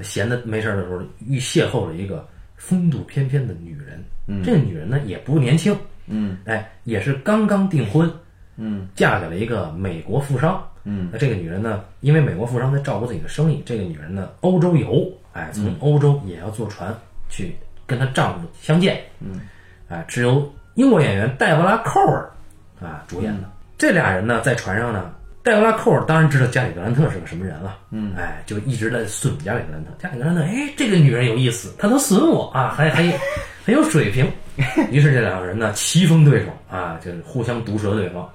[0.00, 2.26] 闲的没事的时候，遇邂逅了一个
[2.56, 4.02] 风度翩翩的女人。
[4.26, 5.76] 嗯这个女人呢也不年轻，
[6.06, 8.10] 嗯哎，也是刚刚订婚，
[8.56, 10.66] 嗯嫁给了一个美国富商。
[10.84, 16.94] 嗯，那这个女人呢，因为美国富商在照顾自己的生意，这个女人呢欧洲游，哎，从欧洲也要坐船
[17.28, 17.54] 去
[17.86, 18.98] 跟她丈夫相见。
[19.20, 19.40] 嗯，
[19.88, 22.30] 哎，是由英国演员黛博拉·寇尔
[22.80, 23.50] 啊主演的。
[23.76, 25.12] 这俩人呢在船上呢
[25.44, 29.90] 戴布拉寇尔当然知道加里格兰特是个什么人了，嗯，哎，就一直在损加里格兰特。
[29.98, 33.02] 加里格兰特，哎，这个女人有意思，她能损我啊，还还
[33.62, 34.26] 很有水平。
[34.90, 38.26] 于是这两个人呢，棋逢对手啊，就互相毒舌对方。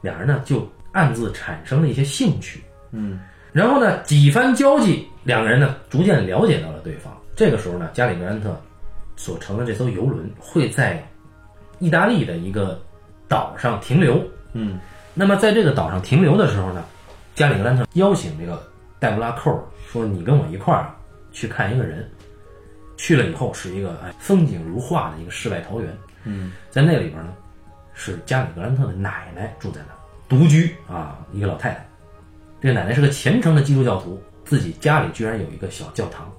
[0.00, 3.20] 两人呢，就暗自产生了一些兴趣，嗯，
[3.52, 7.16] 然后呢，几番交际，两个人呢，逐渐了解到了对方。
[7.36, 8.60] 这个时候呢，加里格兰特
[9.14, 11.00] 所乘的这艘游轮会在
[11.78, 12.82] 意大利的一个
[13.28, 14.20] 岛上停留，
[14.54, 14.80] 嗯，
[15.14, 16.84] 那么在这个岛上停留的时候呢，
[17.34, 18.62] 加里格兰特邀请这个
[18.98, 20.94] 戴布拉寇说：“你跟我一块儿
[21.32, 22.08] 去看一个人。”
[22.98, 27.32] 去了以后是一个哎风景如画的一个世外桃源，嗯，在那里边呢，
[27.94, 29.98] 是加里格兰特的奶奶住在那儿，
[30.28, 31.84] 独居啊，一个老太太。
[32.60, 36.30] 这个奶奶是个虔诚的基督教徒，自己家里居然有一个小教堂，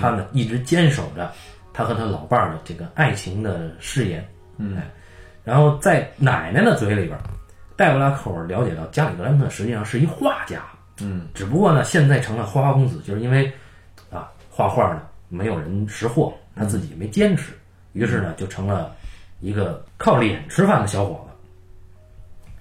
[0.00, 1.32] 她呢一直坚守着
[1.72, 4.24] 她和她老伴儿的这个爱情的誓言。
[4.58, 4.88] 嗯哎，
[5.42, 7.18] 然后在奶奶的嘴里边，
[7.76, 10.62] 戴布拉寇尔了解到加里格兰特实际上是一画家，
[11.00, 13.52] 嗯，只不过呢现在成了花花公子，就是因为
[14.10, 17.52] 啊画画呢没有人识货，他自己没坚持，
[17.92, 18.94] 于是呢就成了
[19.40, 21.32] 一个靠脸吃饭的小伙子。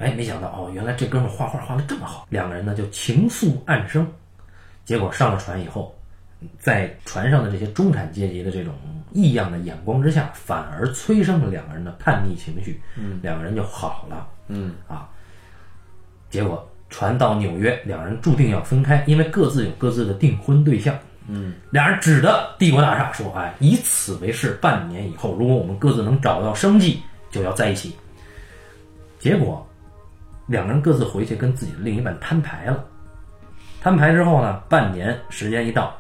[0.04, 4.08] 哎，没想到哦，原来这哥们画画画的这么好，两个人呢就情愫暗生。
[4.84, 5.96] 结果上了船以后，
[6.58, 8.74] 在船上的这些中产阶级的这种
[9.12, 12.82] 异样的眼光之下，反而催生了两个人的叛逆情绪。
[12.98, 14.28] 嗯，两个人就好了。
[14.54, 15.08] 嗯啊，
[16.30, 20.94] 结果传到纽约，两人注定要分开，因为各自有各自的订婚对象。
[21.28, 27.96] 嗯，俩人指着帝国大厦说：“哎，以此为誓，半年以后，如果我们各自能找到生计，就要在一起。”
[29.20, 29.66] 结果，
[30.48, 32.84] 两个人各自回去跟自己的另一半摊牌了。
[33.80, 35.96] 摊牌之后呢，半年时间一到，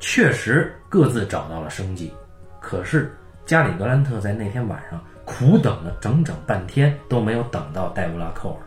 [0.00, 2.12] 确实各自找到了生计。
[2.60, 8.66] 可是加里格兰特在那天晚上苦等了整整半天，都没有等到戴布拉寇尔。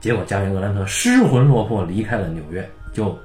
[0.00, 3.16] 结果加里格兰特失魂落魄离开了纽约，就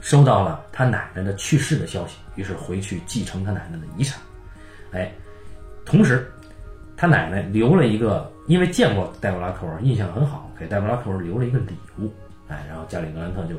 [0.00, 4.18] 收到了他奶奶的去世的消息，于是回去继承他奶奶的遗产。
[4.90, 5.12] 哎，
[5.84, 6.32] 同时
[6.96, 12.10] 他奶奶留了一个，因为见过戴布拉寇尔，印象很好，给戴布拉寇尔留了一个礼物。
[12.48, 13.56] 哎，然后加里格兰特就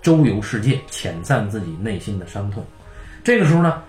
[0.00, 2.64] 周游世界，遣散自己内心的伤痛。
[3.22, 3.82] 这个时候呢，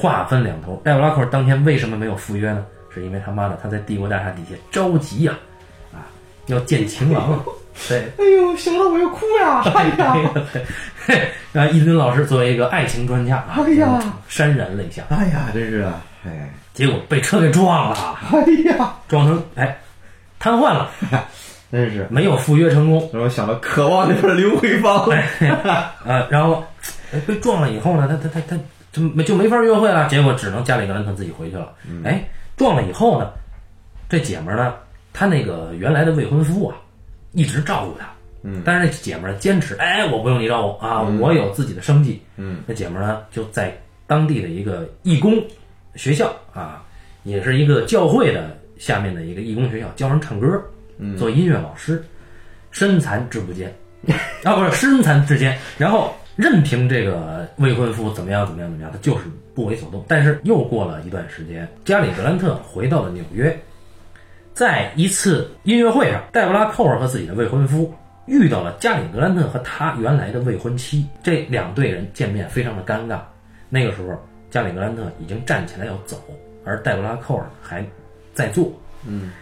[0.00, 0.80] 话分两头。
[0.84, 2.64] 戴布拉寇尔当天为什么没有赴约呢？
[2.94, 5.32] 是因为他妈的他在帝国大厦底下着急呀、
[5.92, 6.06] 啊，
[6.46, 7.40] 要见情郎啊。
[7.88, 9.62] 对， 哎呦，想到我要哭呀！
[9.74, 10.16] 哎呀，
[11.06, 19.78] 嘿，啊， 伊林老师作为一个爱情专家啊，哎呀，潸然泪下，哎呀，真是啊，哎，结果被车给撞了，哎呀，撞成哎
[20.40, 20.90] 瘫痪了，
[21.70, 23.08] 真是没有赴约成功。
[23.12, 25.06] 让我想到《渴望》那边的刘慧芳。
[26.04, 26.64] 呃，然后
[27.12, 28.56] 哎被撞了以后呢，他他他他
[28.98, 31.72] 就没就没法约会了，结果只能家里格兰特自己回去了。
[32.04, 32.22] 哎，
[32.56, 33.30] 撞了以后呢，
[34.08, 34.74] 这姐们儿呢，
[35.12, 36.76] 她那个原来的未婚夫啊，
[37.32, 38.08] 一直照顾她。
[38.42, 42.22] 嗯，但是那姐们儿坚持，哎，我不用你照顾啊，我有自己的生计。
[42.36, 45.42] 嗯，那姐们儿呢，就在当地的一个义工
[45.96, 46.84] 学校啊，
[47.24, 50.62] 也是一个教会的下面的一个义工学校，教人唱歌，
[50.98, 52.02] 嗯做音乐老师，
[52.70, 53.74] 身残志不坚，
[54.44, 59.24] 啊，不是身残志坚，然后任凭这个未婚夫怎么样怎么样怎么样，他就是
[59.56, 60.04] 不为所动。
[60.06, 63.58] 但是又过了一段时间，加里格兰特回到了纽约，
[64.54, 67.92] 在一次音乐会上，黛布拉寇尔和自己的未婚夫
[68.26, 73.18] 遇到了加里格兰特和他原来的未婚妻，这两对人见面非常的尴尬。
[73.68, 74.16] 那个时候，
[74.48, 76.22] 加里格兰特已经站起来要走，
[76.64, 77.84] 而黛布拉寇尔还
[78.32, 78.72] 在坐。
[79.04, 79.32] 嗯，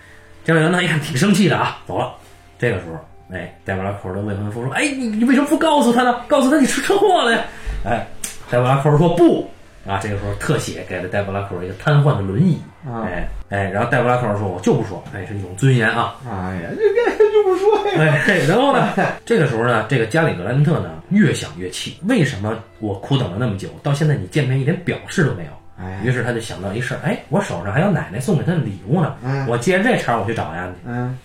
[0.45, 2.15] 加里格兰特一看挺生气的啊，走了。
[2.59, 2.99] 这个时候，
[3.33, 6.21] 哎，戴布拉寇尔的未婚夫说：“哎，你你为什么不告诉他呢？
[6.29, 7.41] 告诉他你出车祸了呀？”
[7.85, 8.07] 哎，
[8.51, 9.49] 戴布拉寇尔说：“不。”
[9.87, 12.61] 啊，这个时候特写给了戴布拉寇尔一个瘫痪的轮椅。
[12.85, 18.23] 啊哎哎，然后戴布拉寇尔说：“我就不说，哎，是一种尊严啊。”哎呀，这个就不说呀。
[18.27, 18.89] 哎，然后呢，
[19.25, 25.51] 这个时候呢，这个加里格兰特呢越想越气，为什么我苦等了那么久，到现在你见面一点表示都没有？
[25.79, 31.17] 哎于是他就想到一事儿，哎，我手上还有奶奶送给他的礼物呢，嗯我借着这茬我去找丫去，嗯，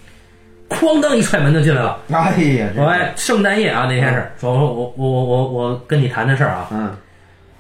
[0.72, 2.00] 哐当一踹门就进来了。
[2.12, 6.96] 哎呀，说哎，圣诞夜啊那天是说我我我我我我跟你谈的事儿啊，嗯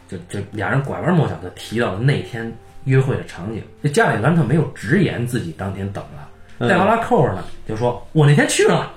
[0.07, 2.51] 就就俩人拐弯抹角的提到了那天
[2.85, 3.63] 约会的场景。
[3.81, 8.91] 这加里格兰特没有直言自己当天等了，戴布拉扣着呢就说：“我那天去了，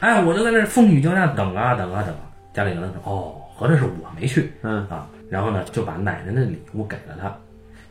[0.00, 2.20] 哎，我就在那儿风雨交加等啊等啊等啊。”
[2.52, 7.34] 加里格兰说：“哦，合着是我没去嗯啊。”然后呢就把奶奶的礼物给了他。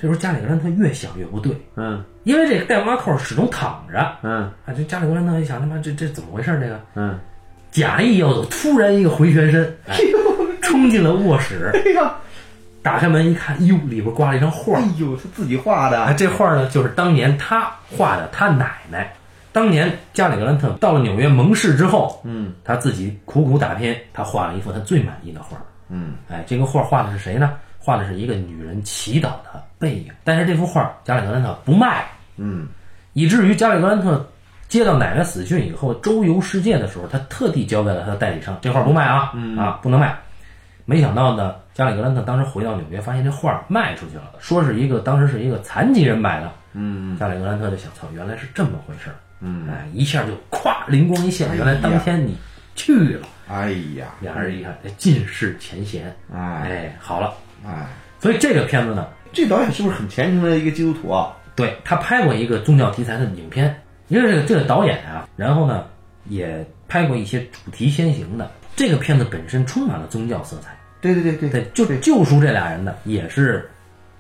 [0.02, 4.74] 这时候加里格兰特越想越不对，嗯因为这个戴布拉寇始终躺着嗯啊。
[4.76, 6.58] 这加里格兰特一想，他妈这这怎么回事？
[6.62, 7.20] 这个嗯，
[7.70, 9.98] 假意要走，突然一个回旋身，哎，
[10.62, 12.16] 冲进了卧室，哎呀，
[12.82, 14.84] 打开门一看，哟，里边挂了一张画哎。
[14.98, 16.14] 呦，他自己画哎，的。
[16.14, 19.14] 这画呢，就是当年他画的他奶奶
[19.52, 25.58] 当年加里格兰特到了纽约盟誓之后，嗯他自己苦苦打拼，他画了一幅他最满意的画。
[25.90, 27.58] 嗯哎，这个画画的是谁呢？
[27.78, 30.12] 画的是一个女人祈祷的背影。
[30.24, 32.06] 但是这幅画加里格兰特不卖，
[32.38, 32.68] 嗯
[33.14, 34.24] 以至于加里格兰特
[34.68, 40.16] 接到奶奶死讯以后，周游世界的时候，他特地交给了他的代理商，这画不卖啊，啊，不能卖。
[40.86, 46.52] 没想到呢，加里格兰特当时回到纽约，发现这画卖出去了，说是一个当时是一个残疾人买的。
[46.74, 49.16] 嗯加里格兰特就想，操，原来是这么回事儿。
[49.40, 52.38] 嗯，哎，一下就咵灵光一现，原来当天你
[52.76, 53.28] 去了。
[53.48, 57.34] 哎呀，俩人一看，哎尽释前嫌，哎哎，好了。
[57.66, 57.88] 哎，
[58.20, 61.36] 所以这个片子呢，这导演是不是很虔诚的一个基督徒啊？
[61.56, 63.76] 对他拍过一个宗教题材的影片，
[64.08, 65.86] 因为这个这个导演啊，然后呢
[66.30, 68.50] 也拍过一些主题先行的。
[68.76, 70.70] 这个片子本身充满了宗教色彩，
[71.02, 73.70] 对对对对对，就救赎这俩人的也是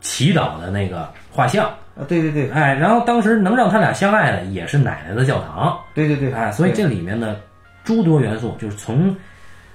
[0.01, 7.39] 祈祷的那个画像，啊，对对对哎，然后当时能让他俩相爱的也是奶奶的教堂，对对对，哎，所以这里面的
[7.85, 9.15] 诸多元素就是从，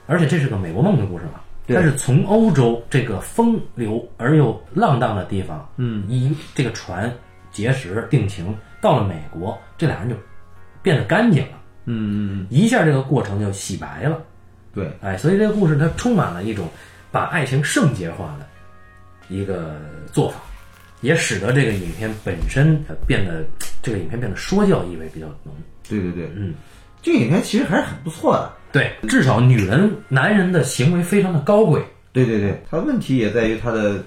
[0.07, 7.11] 而且这是个美国梦的故事嘛，对它是从欧洲这个风流而又浪荡的地方，嗯，一这个船
[7.51, 10.15] 结识定情，到了美国，这俩人就
[10.83, 14.23] 变得干净了，嗯嗯一下这个过程就洗白了，
[14.75, 16.69] 对，哎，所以这个故事它充满了一种
[17.11, 18.47] 把爱情圣洁化的
[19.29, 19.81] 一个
[20.13, 20.37] 做法，
[21.01, 23.43] 也使得这个影片本身呃变得
[23.83, 25.55] 这个影片变得说教意味比较浓。
[25.89, 26.55] 对对对，嗯，
[27.01, 28.53] 这个影片其实还是很不错的。
[28.75, 31.81] 对，至少女人、男人的行为非常的高贵。
[32.13, 34.03] 对对对，他问题也在于他的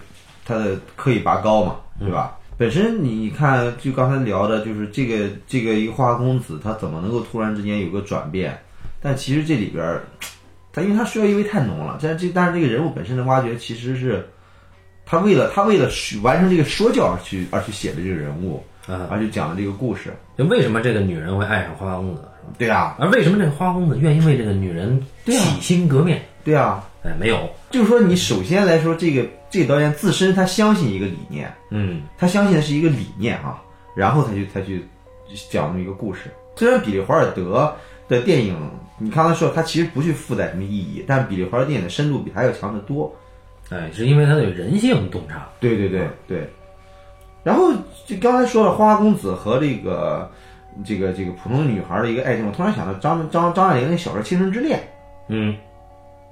[0.46, 2.38] 他的刻意拔高嘛，对吧？
[2.58, 8.60] 本身你看，就刚才聊的，就是这个这个一个花花公子，他怎么能够突然之间有个转变？
[9.02, 10.04] 但其实这里边儿，
[10.74, 14.28] 他因为他需要意味太浓了，但是这但是这个人物本身的挖掘，其实是
[15.06, 15.90] 他为了他为了
[16.24, 20.12] 完成这个说教而去而去写的这个人物，嗯，而去讲的这个故事。
[20.38, 22.24] 就为什么这个女人会爱上花花公子？
[22.58, 26.22] 对啊，而为什么这个花花公子愿意为这个女人洗心革面？
[26.44, 33.62] 对啊，哎，没有，就是说你首先来说，这个这个导演自身他相信一个理念，嗯他相信的是一个理念啊，
[33.96, 34.86] 然后他去他去
[35.50, 36.32] 讲这么一个故事。
[36.56, 37.76] 虽然比利·华尔德
[38.08, 38.56] 的电影，
[38.98, 43.14] 你刚才说他其实不去附带什么意义，但比利·华尔德电影的深度比他要强得多。
[43.70, 45.50] 哎，是因为他的人性洞察。
[45.60, 46.50] 对对对对。
[47.44, 47.72] 然后
[48.06, 50.30] 就刚才说了花花公子和这个
[50.86, 54.80] 这个这个普通女孩的一个爱情，我突然想到张张张爱玲那小说《倾城之恋》，
[55.28, 55.56] 嗯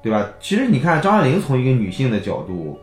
[0.02, 0.30] 对吧？
[0.40, 2.80] 其实你看张爱玲从一个女性的角度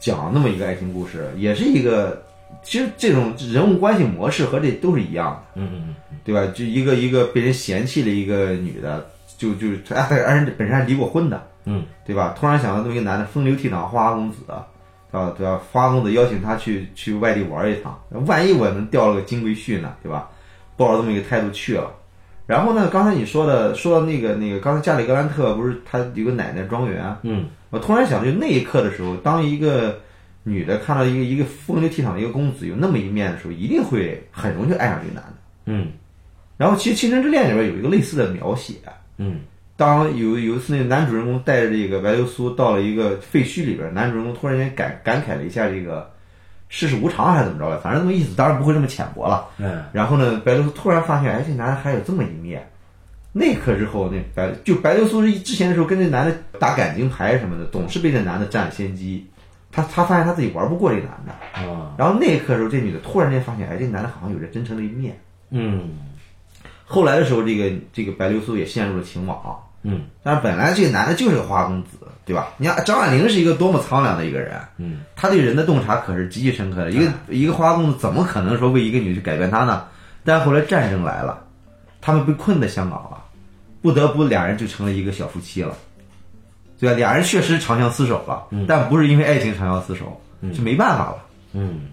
[0.00, 2.20] 讲那么一个爱情故事，也是一个，
[2.62, 5.60] 其实这种人物关系模式和这都是一样的。
[5.60, 6.50] 嗯嗯嗯对吧？
[6.54, 12.34] 就一个一个被人嫌弃的一个女的，就就她而且本身还离过婚的，嗯，对吧？
[12.36, 14.66] 突然想到这么一个男的风流倜傥花花公子，啊，
[15.36, 15.60] 对吧？
[15.70, 17.96] 花花公子邀请他去去外地玩一趟，
[18.26, 20.28] 万一我能钓了个金龟婿呢，对吧？
[20.76, 21.90] 抱着这么一个态度去了。
[22.46, 27.46] 然后呢，刚才你说的说到那个那个，刚才加里格兰特不是他有个奶奶庄园，嗯。
[27.70, 29.98] 我突然想，就那一刻的时候，当一个
[30.44, 35.34] 女的看到一个一个风流倜傥的一个公子有那么一面的时候，一定会很容易就爱上这个男的。
[35.66, 35.88] 嗯。
[36.56, 38.74] 然后其实《倾城之恋》里边有一个类似的描写，
[39.16, 39.40] 嗯。
[39.76, 46.08] 当有有一次那个男主人公带着这个白流苏到了一个废墟里边，男主人公突然间感感慨了一下这个
[46.76, 49.46] 世事无常还是怎么着的，反正那么意思，当然不会这么浅薄了。
[49.58, 52.68] 嗯然后呢，白流苏突然发现，哎，这男的还有这么一面。
[53.32, 59.24] 那一刻之后，那白就白流苏是之前的时候跟这男的打感情牌什么的，总是被这男的占了先机。
[59.70, 65.16] 他他发现他自己玩不过这男的，啊然后那一刻的时候，这女的突然间发现，哎，这男的好像有着真诚的一面。
[65.50, 65.90] 嗯
[66.84, 69.63] 后来的时候，这个这个白流苏也陷入了情网。
[69.84, 71.90] 嗯但是本来这个男的就是个花花公子，
[72.24, 72.48] 对吧？
[72.56, 76.90] 你看张爱玲是一个多么苍凉的一个人，嗯他对人的洞察可是极其深刻的。
[76.90, 79.84] 一个一个花花公子怎么可能说为一个女的去改变他呢？
[80.24, 81.44] 但后来战争来了，
[82.00, 83.22] 他们被困在香港了，
[83.82, 85.76] 不得不俩人就成了一个小夫妻了，
[86.80, 86.96] 对吧？
[86.96, 90.18] 俩人确实长相厮守了，但不是因为爱情长相厮守，
[90.54, 91.16] 就没办法了。
[91.52, 91.88] 嗯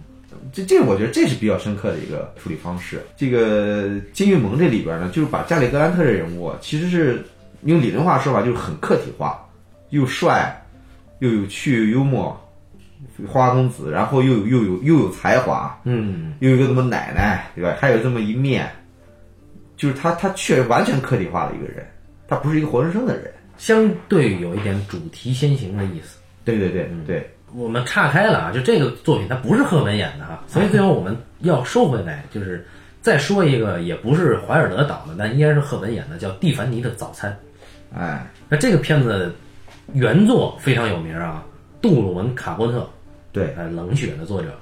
[0.53, 3.01] 这这，我觉得这是比较深刻的一个处理方式。
[3.15, 7.23] 这个《金玉盟》这里边呢，就是把加里格兰特这人物，其实是
[7.63, 9.39] 用理论化说法，就是很客体化，
[9.89, 10.59] 又帅，
[11.19, 12.39] 又有趣，又幽默，
[13.27, 17.75] 花花公子，然后又有又有又有才华，嗯又有一个什么奶奶，对吧？
[17.79, 18.69] 还有这么一面，
[19.77, 21.85] 就是他他确实完全客体化的一个人，
[22.27, 23.31] 他不是一个活生生的人。
[23.57, 26.17] 相对有一点主题先行的意思。
[26.43, 32.65] 对对对对，我们岔开了啊，就这个作品它不是赫本演的哈，所以最后我们要收回来，就是
[33.01, 37.31] 再说一个，也不是怀尔德导的，但依然是赫本演的，叫《蒂凡尼的早餐》。
[37.93, 39.33] 哎，那这个片子
[39.93, 41.43] 原作非常有名啊，
[41.81, 42.89] 杜鲁门·卡波特，
[43.31, 44.57] 对，呃，《冷血》的作者。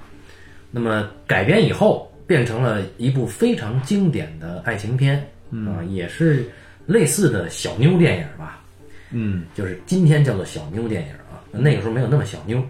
[0.70, 6.48] 那么改编以后变成了一部非常经典的爱情片啊、也是
[6.86, 8.62] 类似的小妞电影吧。
[9.10, 12.62] 嗯，就是今天叫做小妞电影啊，那个时候没有那么小妞。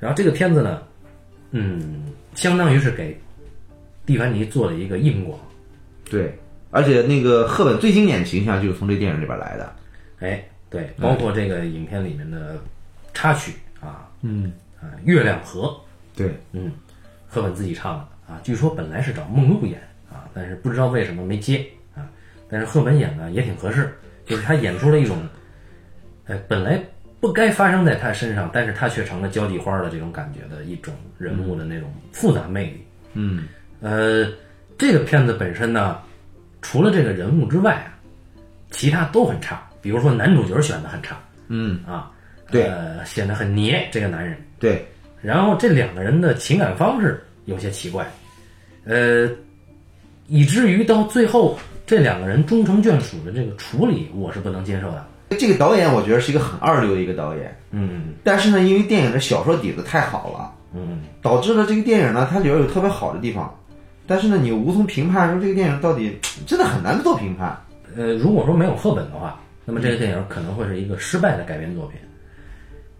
[0.00, 0.82] 然后这个片子呢，
[1.50, 3.18] 嗯，相当于是给
[4.06, 5.38] 蒂凡尼做了一个硬广。
[6.08, 6.34] 对，
[6.70, 9.70] 而且那个赫本最经典的形象就是从这电影里边来的。
[10.20, 12.56] 哎，对，包括这个影片里面的
[13.12, 14.52] 插曲啊，嗯。
[14.80, 15.76] 啊，月亮河，
[16.14, 16.70] 对，嗯，
[17.26, 19.76] 赫本自己唱的啊，据说本来是找梦露演
[20.08, 21.66] 啊，但是不知道为什么没接
[21.96, 22.06] 啊，
[22.48, 23.92] 但是赫本演呢也挺合适，
[24.24, 25.20] 就是他演出了一种，
[26.26, 26.80] 哎，本来
[27.18, 32.86] 不该发生在他身上，但是他却成了交际花的这种感觉的一种人物的那种复杂魅力。
[33.14, 33.48] 嗯，
[33.80, 34.32] 呃，
[34.78, 36.00] 这个片子本身呢，
[36.62, 37.98] 除了这个人物之外啊，
[38.70, 41.16] 其他都很差，比如说男主角选的很差，
[41.48, 41.80] 嗯。
[41.86, 42.10] 啊，
[42.50, 42.64] 对。
[42.64, 44.36] 呃，显得很黏这个男人。
[44.58, 44.84] 对，
[45.22, 48.06] 然后这两个人的情感方式有些奇怪，
[48.84, 49.28] 呃，
[50.26, 51.56] 以至于到最后
[51.86, 55.06] 这两个人终成眷属的这个处理，我是不能接受的。
[55.38, 58.14] 这个导演我觉得是一个很二流的一个导演，嗯。
[58.24, 63.54] 但是呢，因为电影的小说底子太好了，嗯，导致了这个电影呢，它里边有特别好的地方，
[64.06, 67.56] 但是呢，你又无从评判说这个电影到底真的很难做评判。
[67.96, 72.00] 呃，如果说没有赫本的话，那么这个电影可能会是一个失败的改编作品，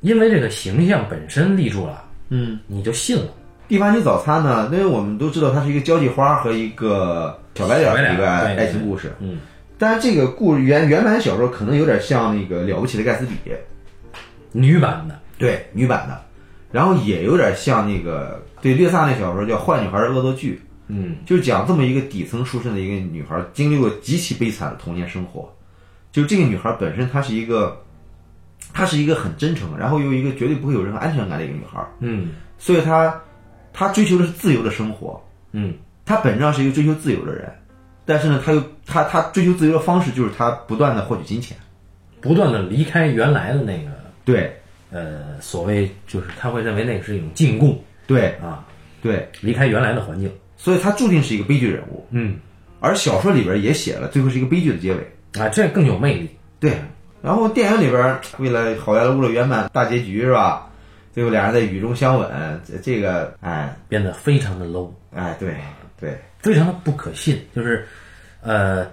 [0.02, 3.32] 因为这个形象本身立住了，嗯，你就信了。
[3.68, 9.38] 蒂凡尼早餐呢，因为我们都知道它是一个交际花和一个小白脸的一个爱情故事，嗯，
[9.78, 13.34] 但是这个故事原原版小说可能有点像那个了不起的盖茨比，
[14.52, 16.20] 女版的，对女版的，
[16.70, 20.52] 然后也有点像那个对略萨那小说叫《坏女孩的恶作剧》，
[20.88, 21.16] 嗯。
[21.24, 25.50] 就讲这么一个底层出身的一个女孩，经历过极其悲惨的童年生活。
[26.12, 27.76] 就这个女孩本身，她是一个，
[28.72, 33.20] 她是一个很真诚，然后又一个绝对不会有任何安全感的一个女孩，嗯所以她，
[33.72, 35.22] 她追求的是自由的生活。
[35.52, 37.52] 嗯她本质上是一个追求自由的人，
[38.04, 41.56] 但是呢，她又她她追求自由的方式就是她不断的获取金钱。
[42.20, 43.90] 不断的离开原来的那个
[44.24, 44.52] 对
[44.90, 48.66] 呃所谓就是她会认为那个是一种禁锢对啊，
[49.00, 50.28] 对，离开原来的环境。
[50.56, 52.04] 所以她注定是一个悲剧人物。
[52.10, 52.38] 嗯
[52.80, 55.12] 而小说里边也写了，最后是一个悲剧的结尾。
[55.38, 56.30] 啊，这更有魅力。
[56.60, 56.76] 对，
[57.22, 60.64] 然后电影里边儿为了好莱坞的圆满大结局是吧？
[61.12, 65.56] 最后俩人在雨中相吻，这这个哎变得非常的 low，哎对
[66.00, 67.36] 对，非常的不可信。
[67.56, 67.84] 就是，
[68.40, 68.86] 呃，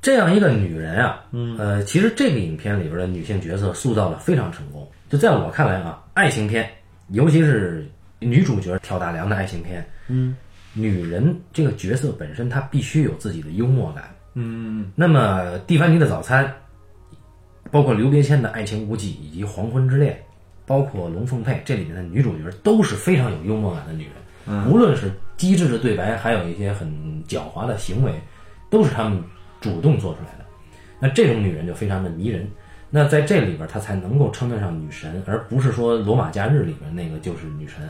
[0.00, 4.88] 这样一个女人啊，嗯，呃，其实这个影片里边的女性角色塑造的非常成功。
[5.10, 6.70] 就在我看来啊，爱情片，
[7.08, 7.86] 尤其是
[8.18, 10.34] 女主角挑大梁的爱情片，嗯，
[10.72, 14.04] 女人这个角色本身她必须有自己的幽默感。
[14.38, 16.52] 嗯，那么蒂凡尼的早餐，
[17.70, 20.22] 包括刘别谦的爱情无忌以及黄昏之恋，
[20.66, 24.12] 包括龙凤配这里面的女主角都是非常有幽默感的女人。
[24.46, 26.86] 嗯，无论是机智的对白，还有一些很
[27.26, 28.12] 狡猾的行为，
[28.68, 29.20] 都是她们
[29.60, 30.44] 主动做出来的。
[31.00, 32.46] 那这种女人就非常的迷人。
[32.90, 37.88] 那在这里边，她才能够称得上女神，而不是说《罗马假日》里边那个就是女神。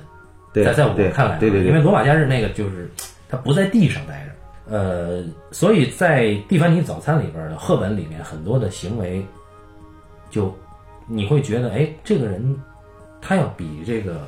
[0.54, 2.88] 对在在我看来啊，对对对因为罗马假日那个就是
[3.28, 4.32] 她不在地上待着，
[4.68, 9.24] 呃，所以在蒂凡尼早餐里边的赫本里面很多的行为，
[10.30, 10.54] 就
[11.06, 12.56] 你会觉得，哎，这个人
[13.20, 14.26] 他要比这个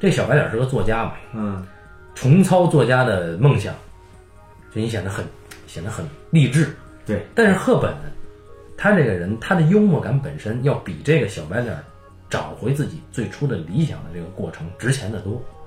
[0.00, 1.66] 这小白脸是个作家嘛，嗯。
[2.14, 3.74] 重操作家的梦想，
[4.70, 5.24] 就你显得很
[5.66, 6.76] 显得很励志。
[7.06, 7.90] 对，但是赫本
[8.76, 11.74] 他这个人，他的幽默感本身要比这个小白脸
[12.28, 15.61] 找回自己最初的理想的这个过程值钱的多，啊，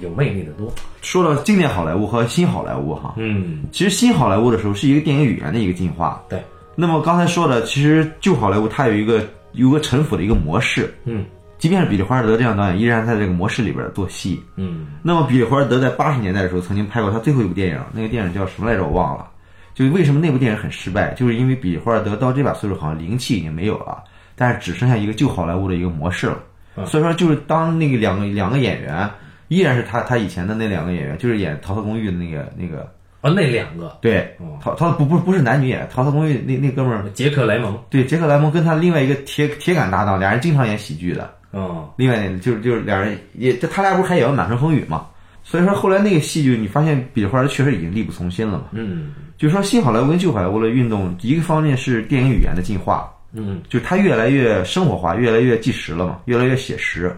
[0.00, 0.72] 有魅力的多。
[1.00, 6.22] 说到经典好莱坞和新好莱坞哈，嗯，其实新好莱坞的时候是一个电影语言的一个进化。
[6.28, 6.42] 对，
[6.74, 11.24] 那么刚才说的，其实旧好莱坞它有一个有个陈腐的一个模式，嗯
[11.58, 14.42] 即便是比利华尔德这样导演，依然在这个模式里边做戏。
[14.56, 18.84] 嗯那么比利华尔德在八十年代的时候曾经拍过他最后一部电影，那个电影叫什么来着？
[18.84, 19.28] 我忘了。
[19.74, 24.02] 就为什么那部电影很失败，就是因为比利华尔德到这把岁数好像灵气已经没有了，
[24.34, 26.38] 但是只剩下一个旧好莱坞的一个模式了。
[26.84, 29.08] 所以说，就是当那个两个两个演员
[29.52, 32.90] 依然是他他以前的那两个演员，就是演《逃脱公寓》的那个那个
[33.20, 41.30] 哦，那两个对，逃逃不不不是男女演，《逃脱公寓》那那哥们儿杰克莱蒙，对杰克莱蒙跟他另外一个铁铁杆搭档，俩人经常演喜剧的。
[41.52, 45.06] 嗯另外就是就是俩人也，这他俩不是还演过《满城风雨》嘛？
[45.44, 48.64] 所以说后来那个戏剧，你发现比利华德确实已经力不从心了嘛。
[48.72, 57.14] 嗯就是说新好莱坞跟旧好莱坞的运动，一个方面是电影语言的进化，嗯就是它越来越生活化，越来越纪实了嘛，越来越写实。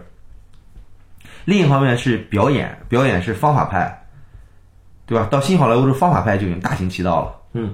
[1.45, 4.05] 另一方面是表演，表演是方法派，
[5.05, 5.27] 对吧？
[5.31, 7.35] 到新好莱坞的方法派就已经大行其道了。
[7.53, 7.73] 嗯，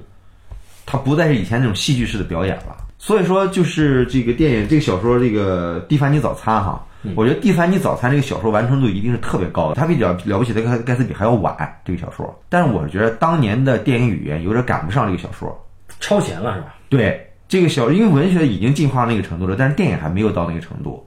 [0.85, 2.77] 它不再是以前那种戏剧式的表演了。
[2.99, 12.31] 所以说，就是这个电影、这个小说、这个《蒂凡尼早餐》哈，我觉得《蒂凡尼早餐》这个小说完成度一定是特别高的，它比较了不起的盖盖茨比还要晚这个小说。
[12.47, 15.67] 但是我觉得当年的电影语言有点赶不上这个小说。
[15.99, 16.75] 超前了是吧？
[16.89, 21.03] 对，这个小因为文学已经进化到那个程度了，但是电影还没有到那个程度。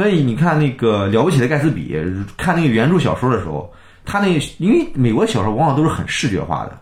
[0.00, 1.94] 所以你看那个了不起的盖茨比，
[2.38, 3.70] 看那个原著小说的时候，
[4.02, 6.80] 他那因为美国小说往往都是很视觉化的，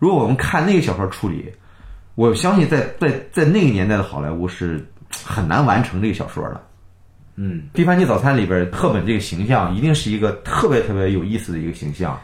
[0.00, 1.44] 如果我们看那个小说处理，
[2.16, 4.84] 我相信在在在那个年代的好莱坞是
[5.24, 6.60] 很难完成这个小说的。
[7.36, 12.20] 嗯，《蒂凡尼早餐》里边赫本这个形象一定是一个特别特别有意思的一个形象。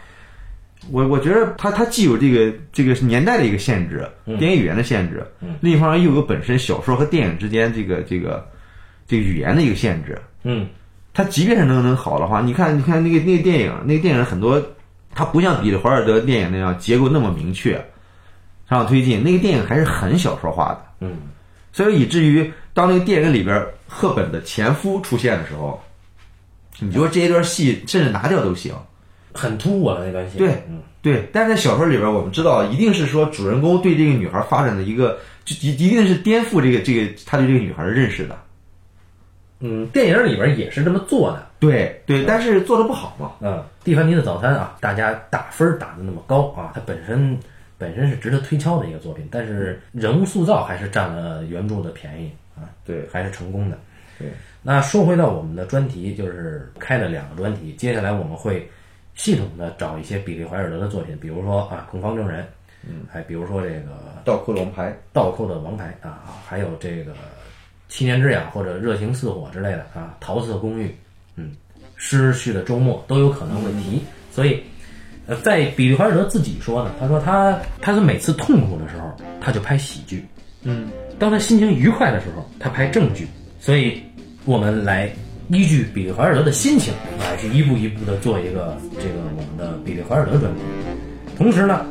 [0.90, 4.04] 我我觉得他他既有这个这个年代的一个限制，
[4.40, 8.44] 电影语言的限制，嗯另一方面又有本身小说和电影之间这个这个
[9.06, 10.20] 这个语言的一个限制。
[10.44, 10.66] 嗯，
[11.14, 14.62] 他即便是能能好的话，你看你看那个那个电影，那个电影很多，
[15.14, 17.74] 它不像比利华尔德电影那样结构那么明确，
[18.68, 20.84] 上往推进，那个电影还是很小说化的。
[21.00, 21.16] 嗯，
[21.72, 25.80] 所以以至于当那个电影里边赫本的前夫出现的时候，
[26.80, 28.74] 你就说这一段戏甚至拿掉都行。
[29.34, 30.36] 很突兀了那段戏。
[30.36, 38.38] 对嗯，对，但是在小说里边，我们知道一定是说主人公对这个女孩发展的一个，就一一定是颠覆这个这个他对这个女孩的认识的。
[39.64, 41.46] 嗯，电影里边也是这么做的。
[41.60, 43.32] 对对，但是做的不好嘛。
[43.40, 47.38] 嗯，蒂凡尼的早餐啊，大家打分儿打的那么高啊，它本身
[47.78, 53.78] 本身是值得推敲的一个作品，但是人物塑造还是占了原著的便宜啊，对还是成功的。
[54.18, 54.28] 对，
[54.62, 58.68] 那说回到我们的专题，就是开了两个专题，接下来我们会
[59.14, 62.42] 系统的找一些比利怀尔德的作品，比如说啊《控方证人》，
[62.86, 63.88] 嗯，还比如说这个
[64.24, 67.12] 倒扣的王牌，倒扣的王牌啊，还有这个
[67.92, 70.96] 七年之痒或者热情似火之类的啊，桃色公寓，
[71.36, 71.52] 嗯，
[71.94, 74.00] 失去的周末都有可能会提。
[74.30, 74.62] 所以，
[75.26, 80.24] 呃，在比利怀尔德自己说呢，他说他他是每次痛苦的时候，他就拍喜剧，
[80.62, 80.88] 嗯，
[81.18, 83.28] 当他心情愉快的时候，他拍正剧。
[83.60, 84.02] 所以，
[84.46, 85.10] 我们来
[85.50, 90.60] 依据比利怀尔德的心情，来去一步一步的做一个这个我们的比利怀尔德专题。
[91.36, 91.84] 同时呢，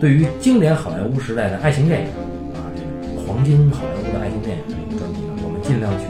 [0.00, 2.06] 对于经典好莱坞时代的爱情电影
[2.54, 4.62] 啊，这个黄金好莱坞的爱情电影，
[5.62, 6.04] 尽量去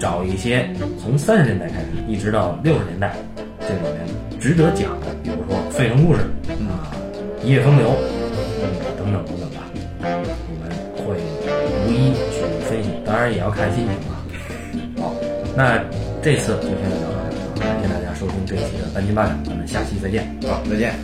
[0.00, 0.68] 找一些
[1.00, 3.14] 从三十年代开始一直到六十年代
[3.60, 4.06] 这里面
[4.40, 6.20] 值得讲的，比如说《费城故事》
[6.68, 6.92] 啊，
[7.44, 8.62] 《一夜风流》嗯
[8.98, 9.62] 等等等等吧，
[10.02, 10.68] 我们
[11.06, 12.36] 会逐一去
[12.68, 14.22] 分析，当然也要看心情啊。
[15.00, 15.14] 好，
[15.56, 15.82] 那
[16.22, 20.26] 这次就先聊到这儿，感谢大家收听这一期的半斤八两，咱们下期再见。
[20.46, 20.94] 好，再见。